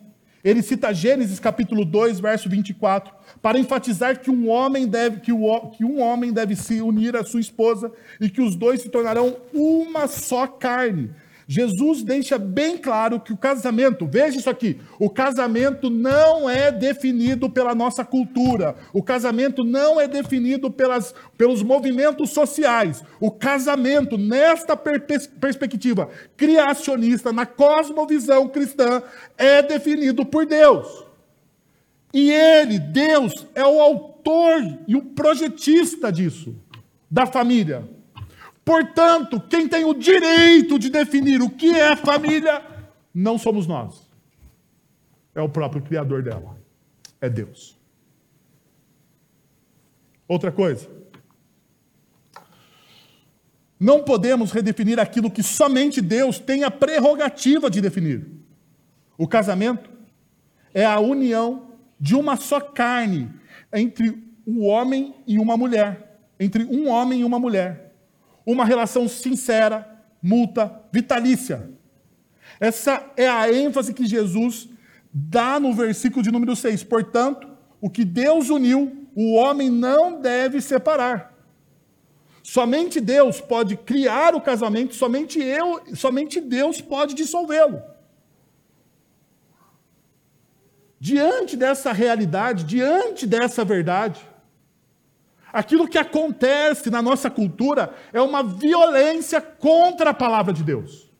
[0.43, 5.69] Ele cita Gênesis capítulo 2, verso 24, para enfatizar que um homem deve que, o,
[5.69, 9.37] que um homem deve se unir à sua esposa e que os dois se tornarão
[9.53, 11.11] uma só carne.
[11.53, 17.47] Jesus deixa bem claro que o casamento, veja isso aqui, o casamento não é definido
[17.47, 23.03] pela nossa cultura, o casamento não é definido pelas, pelos movimentos sociais.
[23.19, 25.05] O casamento, nesta per
[25.39, 29.03] perspectiva criacionista, na cosmovisão cristã,
[29.37, 31.05] é definido por Deus.
[32.11, 36.55] E Ele, Deus, é o autor e o projetista disso,
[37.11, 37.92] da família.
[38.65, 42.63] Portanto, quem tem o direito de definir o que é família
[43.13, 44.09] não somos nós.
[45.35, 46.57] É o próprio Criador dela.
[47.19, 47.77] É Deus.
[50.27, 50.89] Outra coisa.
[53.77, 58.25] Não podemos redefinir aquilo que somente Deus tem a prerrogativa de definir.
[59.17, 59.89] O casamento
[60.73, 63.29] é a união de uma só carne
[63.73, 66.21] entre o homem e uma mulher.
[66.39, 67.82] Entre um homem e uma mulher
[68.45, 71.69] uma relação sincera, multa, vitalícia.
[72.59, 74.69] Essa é a ênfase que Jesus
[75.13, 76.83] dá no versículo de número 6.
[76.83, 77.47] Portanto,
[77.79, 81.33] o que Deus uniu, o homem não deve separar.
[82.41, 87.81] Somente Deus pode criar o casamento, somente eu, somente Deus pode dissolvê-lo.
[90.99, 94.25] Diante dessa realidade, diante dessa verdade,
[95.53, 101.13] Aquilo que acontece na nossa cultura é uma violência contra a palavra de Deus.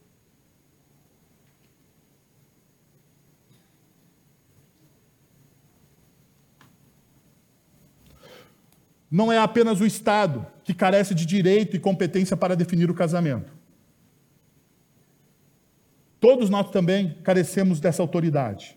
[9.11, 13.53] Não é apenas o Estado que carece de direito e competência para definir o casamento.
[16.19, 18.75] Todos nós também carecemos dessa autoridade.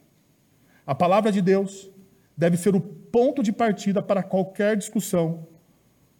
[0.87, 1.89] A palavra de Deus
[2.37, 5.47] deve ser o ponto de partida para qualquer discussão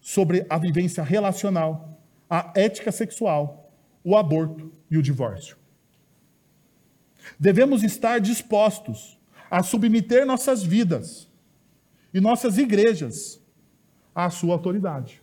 [0.01, 3.71] sobre a vivência relacional, a ética sexual,
[4.03, 5.57] o aborto e o divórcio.
[7.39, 9.19] Devemos estar dispostos
[9.51, 11.29] a submeter nossas vidas
[12.13, 13.41] e nossas igrejas
[14.15, 15.21] à sua autoridade.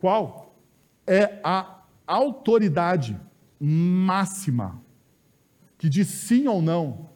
[0.00, 0.54] Qual
[1.06, 3.18] é a autoridade
[3.60, 4.82] máxima
[5.76, 7.10] que diz sim ou não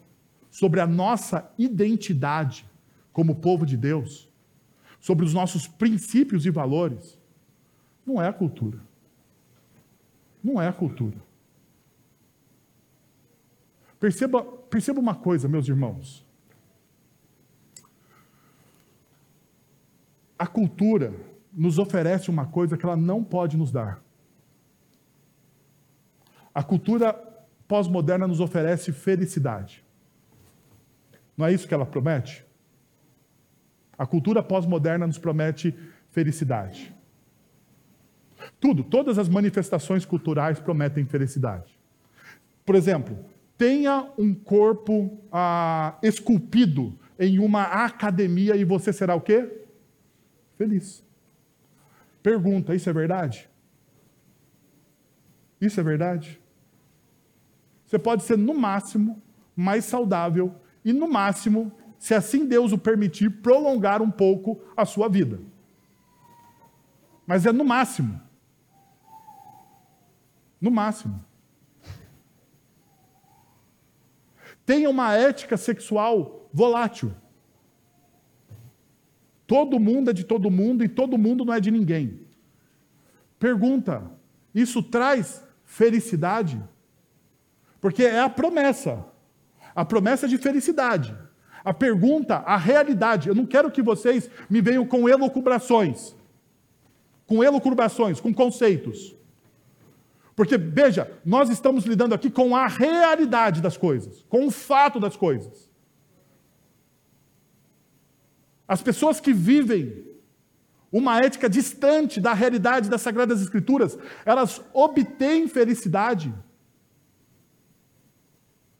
[0.53, 2.66] sobre a nossa identidade
[3.11, 4.28] como povo de Deus,
[5.00, 7.18] sobre os nossos princípios e valores,
[8.07, 8.78] não é a cultura.
[10.44, 11.16] Não é a cultura.
[13.98, 16.22] Perceba, perceba uma coisa, meus irmãos.
[20.38, 21.14] A cultura
[21.50, 24.03] nos oferece uma coisa que ela não pode nos dar.
[26.55, 27.14] A cultura
[27.66, 29.82] pós-moderna nos oferece felicidade.
[31.43, 32.47] Não é isso que ela promete?
[33.99, 35.76] A cultura pós-moderna nos promete
[36.12, 36.95] felicidade.
[38.61, 41.76] Tudo, todas as manifestações culturais prometem felicidade.
[42.64, 43.18] Por exemplo,
[43.59, 49.66] tenha um corpo ah, esculpido em uma academia e você será o quê?
[50.57, 51.05] Feliz.
[52.22, 53.51] Pergunta: isso é verdade?
[55.61, 56.40] Isso é verdade?
[57.84, 59.20] Você pode ser, no máximo,
[59.57, 65.09] mais saudável e, no máximo, se assim Deus o permitir, prolongar um pouco a sua
[65.09, 65.41] vida.
[67.26, 68.20] Mas é no máximo.
[70.61, 71.24] No máximo.
[74.66, 77.12] Tenha uma ética sexual volátil.
[79.47, 82.20] Todo mundo é de todo mundo e todo mundo não é de ninguém.
[83.39, 84.11] Pergunta:
[84.55, 86.62] isso traz felicidade?
[87.80, 89.11] Porque é a promessa.
[89.74, 91.16] A promessa de felicidade.
[91.64, 93.28] A pergunta, a realidade.
[93.28, 96.14] Eu não quero que vocês me venham com elucubrações.
[97.26, 99.14] Com elucubrações, com conceitos.
[100.34, 105.16] Porque, veja, nós estamos lidando aqui com a realidade das coisas, com o fato das
[105.16, 105.70] coisas.
[108.66, 110.12] As pessoas que vivem
[110.90, 116.32] uma ética distante da realidade das Sagradas Escrituras, elas obtêm felicidade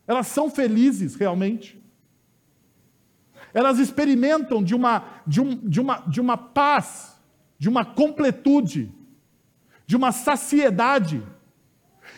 [0.07, 1.81] elas são felizes realmente.
[3.55, 7.21] Elas experimentam de uma, de, um, de, uma, de uma paz,
[7.59, 8.91] de uma completude,
[9.87, 11.23] de uma saciedade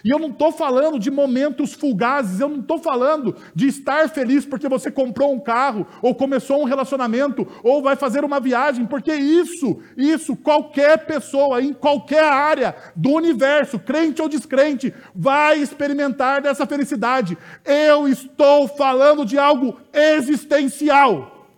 [0.04, 4.44] e eu não estou falando de momentos fugazes, eu não estou falando de estar feliz
[4.44, 9.14] porque você comprou um carro, ou começou um relacionamento, ou vai fazer uma viagem, porque
[9.14, 16.66] isso, isso, qualquer pessoa, em qualquer área do universo, crente ou descrente, vai experimentar dessa
[16.66, 17.38] felicidade.
[17.64, 21.48] Eu estou falando de algo existencial,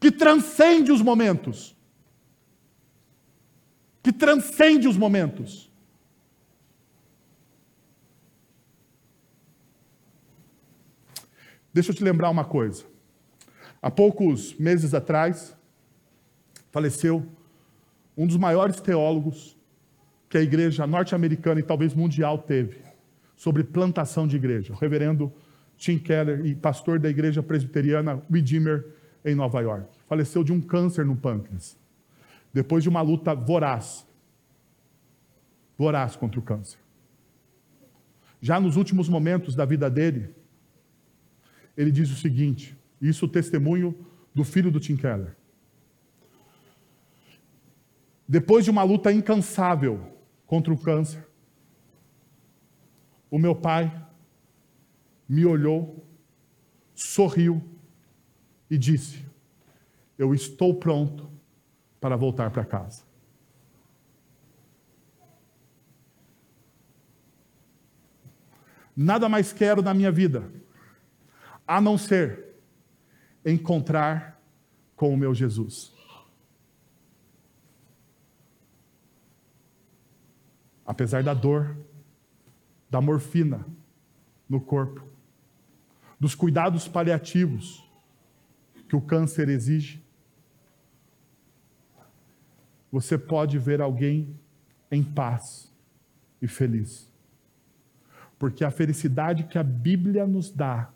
[0.00, 1.76] que transcende os momentos.
[4.02, 5.70] Que transcende os momentos.
[11.76, 12.84] Deixa eu te lembrar uma coisa.
[13.82, 15.54] Há poucos meses atrás,
[16.70, 17.26] faleceu
[18.16, 19.58] um dos maiores teólogos
[20.26, 22.80] que a igreja norte-americana e talvez mundial teve
[23.36, 25.30] sobre plantação de igreja, o reverendo
[25.76, 29.86] Tim Keller e pastor da igreja presbiteriana Redeemer em Nova York.
[30.08, 31.78] Faleceu de um câncer no pâncreas,
[32.54, 34.06] depois de uma luta voraz,
[35.76, 36.78] voraz contra o câncer.
[38.40, 40.34] Já nos últimos momentos da vida dele,
[41.76, 43.94] ele diz o seguinte: isso é o testemunho
[44.34, 45.36] do filho do Tim Keller.
[48.28, 50.12] Depois de uma luta incansável
[50.46, 51.26] contra o câncer,
[53.30, 54.04] o meu pai
[55.28, 56.04] me olhou,
[56.94, 57.62] sorriu
[58.70, 59.24] e disse:
[60.18, 61.30] Eu estou pronto
[62.00, 63.04] para voltar para casa.
[68.96, 70.50] Nada mais quero na minha vida
[71.66, 72.54] a não ser
[73.44, 74.40] encontrar
[74.94, 75.92] com o meu Jesus.
[80.84, 81.76] Apesar da dor,
[82.88, 83.66] da morfina
[84.48, 85.02] no corpo,
[86.18, 87.84] dos cuidados paliativos
[88.88, 90.02] que o câncer exige,
[92.90, 94.38] você pode ver alguém
[94.90, 95.72] em paz
[96.40, 97.10] e feliz.
[98.38, 100.90] Porque a felicidade que a Bíblia nos dá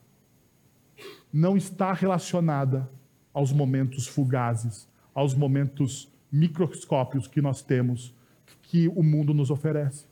[1.33, 2.91] não está relacionada
[3.33, 8.15] aos momentos fugazes, aos momentos microscópios que nós temos,
[8.63, 10.07] que o mundo nos oferece.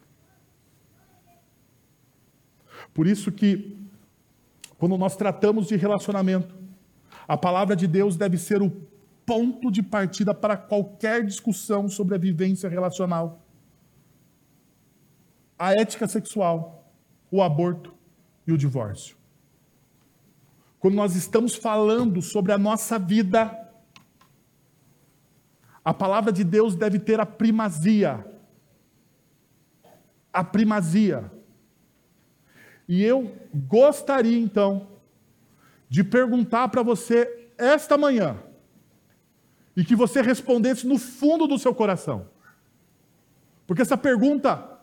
[2.95, 3.77] Por isso que,
[4.79, 6.55] quando nós tratamos de relacionamento,
[7.27, 8.71] a palavra de Deus deve ser o
[9.27, 13.45] ponto de partida para qualquer discussão sobre a vivência relacional.
[15.59, 16.91] A ética sexual,
[17.31, 17.93] o aborto
[18.47, 19.18] e o divórcio.
[20.79, 23.69] Quando nós estamos falando sobre a nossa vida,
[25.85, 28.25] a palavra de Deus deve ter a primazia.
[30.33, 31.33] A primazia.
[32.89, 34.87] E eu gostaria então
[35.89, 38.39] de perguntar para você esta manhã
[39.77, 42.29] e que você respondesse no fundo do seu coração.
[43.67, 44.79] Porque essa pergunta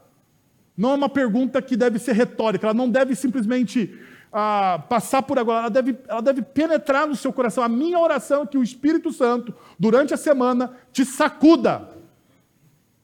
[0.77, 3.97] não é uma pergunta que deve ser retórica, ela não deve simplesmente
[4.37, 7.63] ah, passar por agora, ela deve, ela deve penetrar no seu coração.
[7.63, 11.89] A minha oração é que o Espírito Santo, durante a semana, te sacuda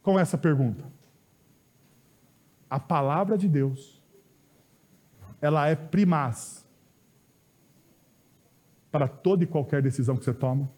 [0.04, 0.84] com essa pergunta.
[2.70, 4.04] A palavra de Deus,
[5.40, 6.68] ela é primaz
[8.92, 10.70] para toda e qualquer decisão que você toma.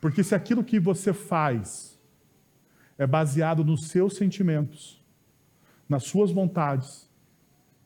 [0.00, 1.91] Porque se aquilo que você faz
[2.98, 5.02] é baseado nos seus sentimentos,
[5.88, 7.10] nas suas vontades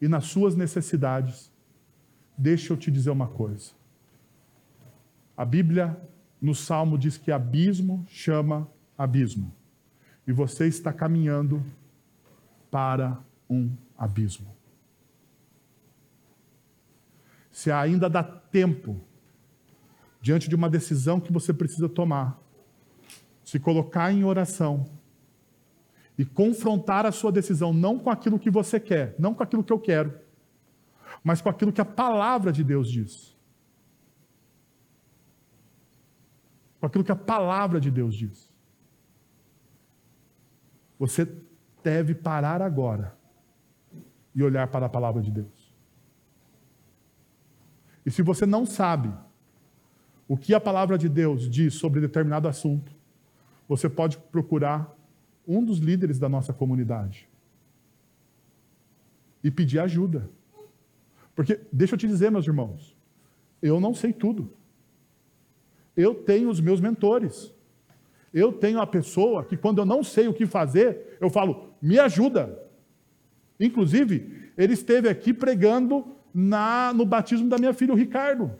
[0.00, 1.50] e nas suas necessidades,
[2.36, 3.72] deixa eu te dizer uma coisa.
[5.36, 6.00] A Bíblia,
[6.40, 9.52] no Salmo, diz que abismo chama abismo.
[10.26, 11.62] E você está caminhando
[12.70, 14.54] para um abismo.
[17.50, 19.00] Se ainda dá tempo
[20.20, 22.38] diante de uma decisão que você precisa tomar,
[23.46, 24.90] se colocar em oração
[26.18, 29.72] e confrontar a sua decisão não com aquilo que você quer, não com aquilo que
[29.72, 30.18] eu quero,
[31.22, 33.36] mas com aquilo que a palavra de Deus diz.
[36.80, 38.52] Com aquilo que a palavra de Deus diz.
[40.98, 41.32] Você
[41.84, 43.16] deve parar agora
[44.34, 45.72] e olhar para a palavra de Deus.
[48.04, 49.14] E se você não sabe
[50.26, 52.95] o que a palavra de Deus diz sobre determinado assunto,
[53.68, 54.94] você pode procurar
[55.46, 57.28] um dos líderes da nossa comunidade
[59.42, 60.28] e pedir ajuda.
[61.34, 62.96] Porque, deixa eu te dizer, meus irmãos,
[63.62, 64.50] eu não sei tudo.
[65.96, 67.52] Eu tenho os meus mentores.
[68.32, 71.98] Eu tenho a pessoa que, quando eu não sei o que fazer, eu falo, me
[71.98, 72.62] ajuda.
[73.58, 78.52] Inclusive, ele esteve aqui pregando na, no batismo da minha filha, o Ricardo.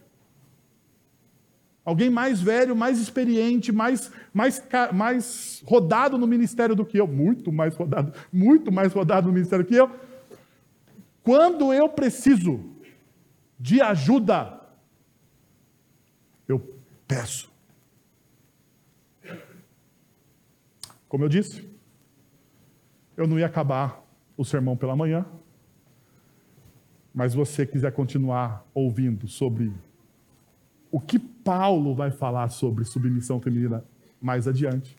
[1.87, 4.61] Alguém mais velho, mais experiente, mais, mais,
[4.93, 9.65] mais rodado no ministério do que eu, muito mais rodado, muito mais rodado no ministério
[9.65, 9.89] do que eu.
[11.23, 12.61] Quando eu preciso
[13.57, 14.61] de ajuda,
[16.49, 16.59] eu
[17.07, 17.49] peço.
[21.09, 21.71] Como eu disse,
[23.17, 24.05] eu não ia acabar
[24.37, 25.25] o sermão pela manhã,
[27.15, 29.73] mas você quiser continuar ouvindo sobre
[30.91, 33.85] o que Paulo vai falar sobre submissão feminina
[34.21, 34.97] mais adiante.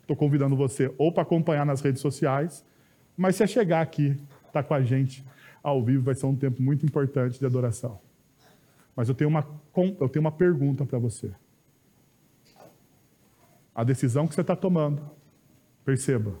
[0.00, 2.66] Estou convidando você ou para acompanhar nas redes sociais,
[3.16, 4.08] mas se é chegar aqui,
[4.48, 5.24] estar tá com a gente
[5.62, 8.00] ao vivo, vai ser um tempo muito importante de adoração.
[8.96, 9.46] Mas eu tenho uma,
[10.00, 11.30] eu tenho uma pergunta para você.
[13.72, 15.08] A decisão que você está tomando,
[15.84, 16.34] perceba,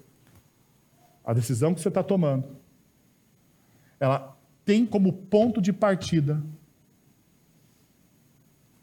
[1.24, 2.48] a decisão que você está tomando,
[4.00, 6.42] ela tem como ponto de partida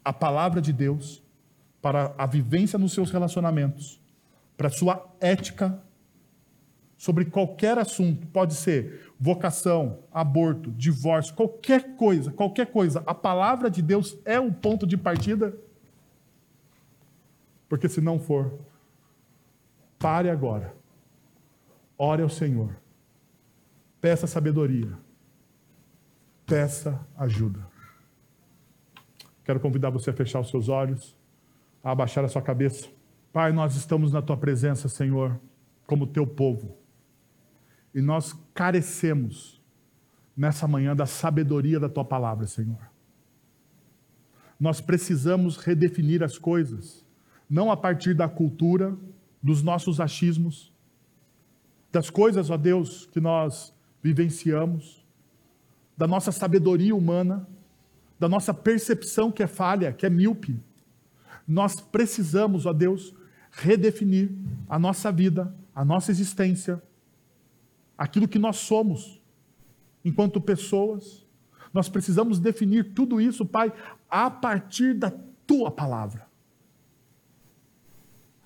[0.04, 1.22] a palavra de Deus,
[1.80, 4.00] para a vivência nos seus relacionamentos,
[4.56, 5.82] para a sua ética
[6.96, 13.82] sobre qualquer assunto, pode ser vocação, aborto, divórcio, qualquer coisa, qualquer coisa, a palavra de
[13.82, 15.56] Deus é um ponto de partida?
[17.68, 18.58] Porque se não for,
[19.98, 20.74] pare agora,
[21.98, 22.76] ore ao Senhor,
[24.00, 24.92] peça sabedoria,
[26.46, 27.73] peça ajuda.
[29.44, 31.14] Quero convidar você a fechar os seus olhos,
[31.82, 32.88] a abaixar a sua cabeça.
[33.32, 35.38] Pai, nós estamos na tua presença, Senhor,
[35.86, 36.76] como teu povo.
[37.94, 39.62] E nós carecemos
[40.36, 42.90] nessa manhã da sabedoria da tua palavra, Senhor.
[44.58, 47.04] Nós precisamos redefinir as coisas,
[47.48, 48.96] não a partir da cultura,
[49.42, 50.72] dos nossos achismos,
[51.92, 55.04] das coisas, ó Deus, que nós vivenciamos,
[55.96, 57.46] da nossa sabedoria humana,
[58.18, 60.60] da nossa percepção que é falha, que é míope.
[61.46, 63.14] Nós precisamos, ó Deus,
[63.50, 64.30] redefinir
[64.68, 66.82] a nossa vida, a nossa existência,
[67.96, 69.20] aquilo que nós somos
[70.04, 71.26] enquanto pessoas.
[71.72, 73.72] Nós precisamos definir tudo isso, Pai,
[74.08, 75.12] a partir da
[75.46, 76.26] tua palavra.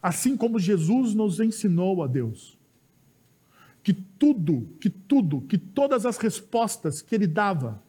[0.02, 2.58] Assim como Jesus nos ensinou a Deus,
[3.82, 7.82] que tudo, que tudo, que todas as respostas que ele dava,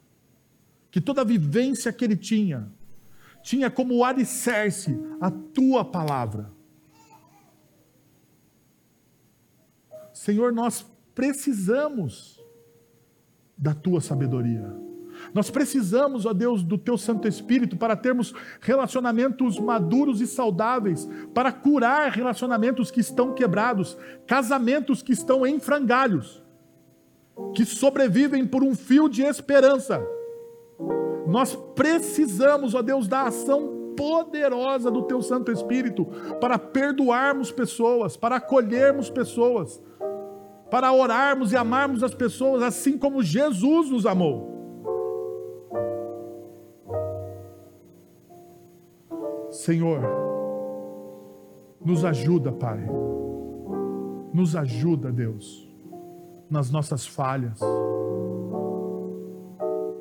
[0.92, 2.68] que toda a vivência que ele tinha,
[3.42, 6.52] tinha como alicerce a tua palavra.
[10.14, 10.86] Senhor, nós
[11.16, 12.40] precisamos
[13.58, 14.74] da tua sabedoria.
[15.34, 21.52] Nós precisamos, ó Deus, do teu Santo Espírito para termos relacionamentos maduros e saudáveis, para
[21.52, 26.44] curar relacionamentos que estão quebrados, casamentos que estão em frangalhos,
[27.54, 30.02] que sobrevivem por um fio de esperança.
[31.30, 36.06] Nós precisamos, ó Deus, da ação poderosa do teu Santo Espírito
[36.40, 39.82] para perdoarmos pessoas, para acolhermos pessoas,
[40.72, 44.58] para orarmos e amarmos as pessoas assim como Jesus nos amou.
[49.52, 50.02] Senhor,
[51.84, 52.80] nos ajuda, Pai.
[54.34, 55.68] Nos ajuda, Deus,
[56.50, 57.60] nas nossas falhas.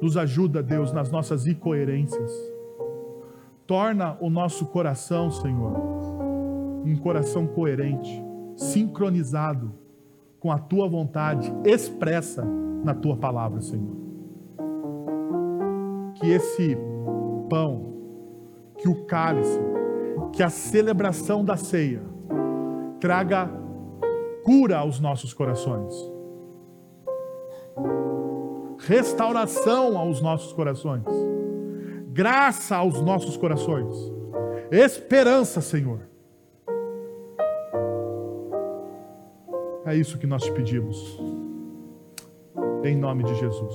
[0.01, 2.33] Nos ajuda, Deus, nas nossas incoerências.
[3.67, 5.73] Torna o nosso coração, Senhor,
[6.85, 8.23] um coração coerente,
[8.57, 9.75] sincronizado
[10.41, 12.45] com a tua vontade expressa
[12.85, 13.97] na tua palavra, Senhor.
[16.15, 16.77] Que esse
[17.51, 17.95] pão,
[18.79, 19.61] que o cálice,
[20.33, 22.03] que a celebração da ceia
[23.01, 23.51] traga
[24.45, 25.95] cura aos nossos corações,
[28.89, 31.05] restauração aos nossos corações,
[32.09, 33.95] graça aos nossos corações,
[34.73, 36.01] esperança, Senhor.
[39.85, 41.21] É isso que nós te pedimos.
[42.83, 43.75] Em nome de Jesus.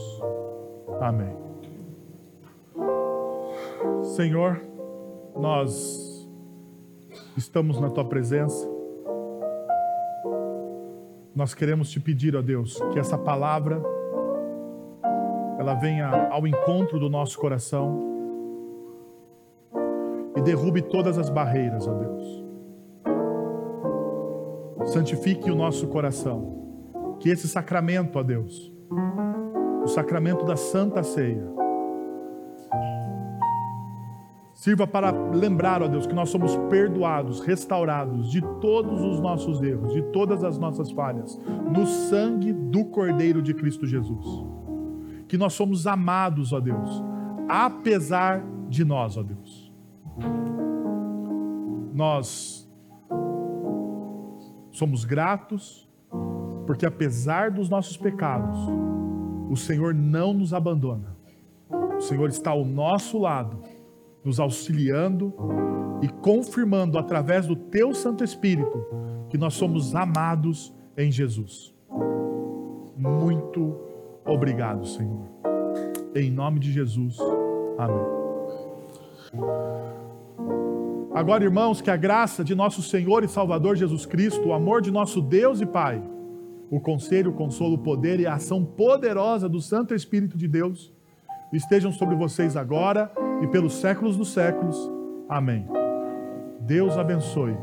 [1.00, 1.36] Amém.
[4.16, 4.62] Senhor,
[5.36, 6.28] nós
[7.38, 8.68] estamos na tua presença.
[11.36, 13.82] Nós queremos te pedir, ó Deus, que essa palavra
[15.64, 17.98] ela venha ao encontro do nosso coração
[20.36, 22.44] e derrube todas as barreiras, ó Deus.
[24.92, 26.62] Santifique o nosso coração.
[27.20, 28.72] Que esse sacramento, ó Deus,
[29.84, 31.54] o sacramento da Santa Ceia,
[34.54, 39.92] Sirva para lembrar, ó Deus, que nós somos perdoados, restaurados de todos os nossos erros,
[39.92, 41.38] de todas as nossas falhas,
[41.70, 44.53] no sangue do Cordeiro de Cristo Jesus.
[45.34, 47.04] Que nós somos amados, ó Deus,
[47.50, 49.74] apesar de nós, ó Deus.
[51.92, 52.72] Nós
[54.72, 55.90] somos gratos,
[56.68, 58.56] porque apesar dos nossos pecados,
[59.50, 61.18] o Senhor não nos abandona.
[61.98, 63.58] O Senhor está ao nosso lado
[64.24, 65.34] nos auxiliando
[66.04, 68.86] e confirmando através do teu Santo Espírito
[69.32, 71.74] que nós somos amados em Jesus.
[72.96, 73.93] Muito
[74.26, 75.28] obrigado, Senhor.
[76.16, 77.18] Em nome de Jesus.
[77.78, 78.24] Amém.
[81.14, 84.92] Agora, irmãos, que a graça de nosso Senhor e Salvador Jesus Cristo, o amor de
[84.92, 86.02] nosso Deus e Pai,
[86.70, 90.92] o conselho, o consolo, o poder e a ação poderosa do Santo Espírito de Deus
[91.52, 93.12] estejam sobre vocês agora
[93.44, 94.90] e pelos séculos dos séculos.
[95.30, 95.68] Amém.
[96.62, 97.56] Deus abençoe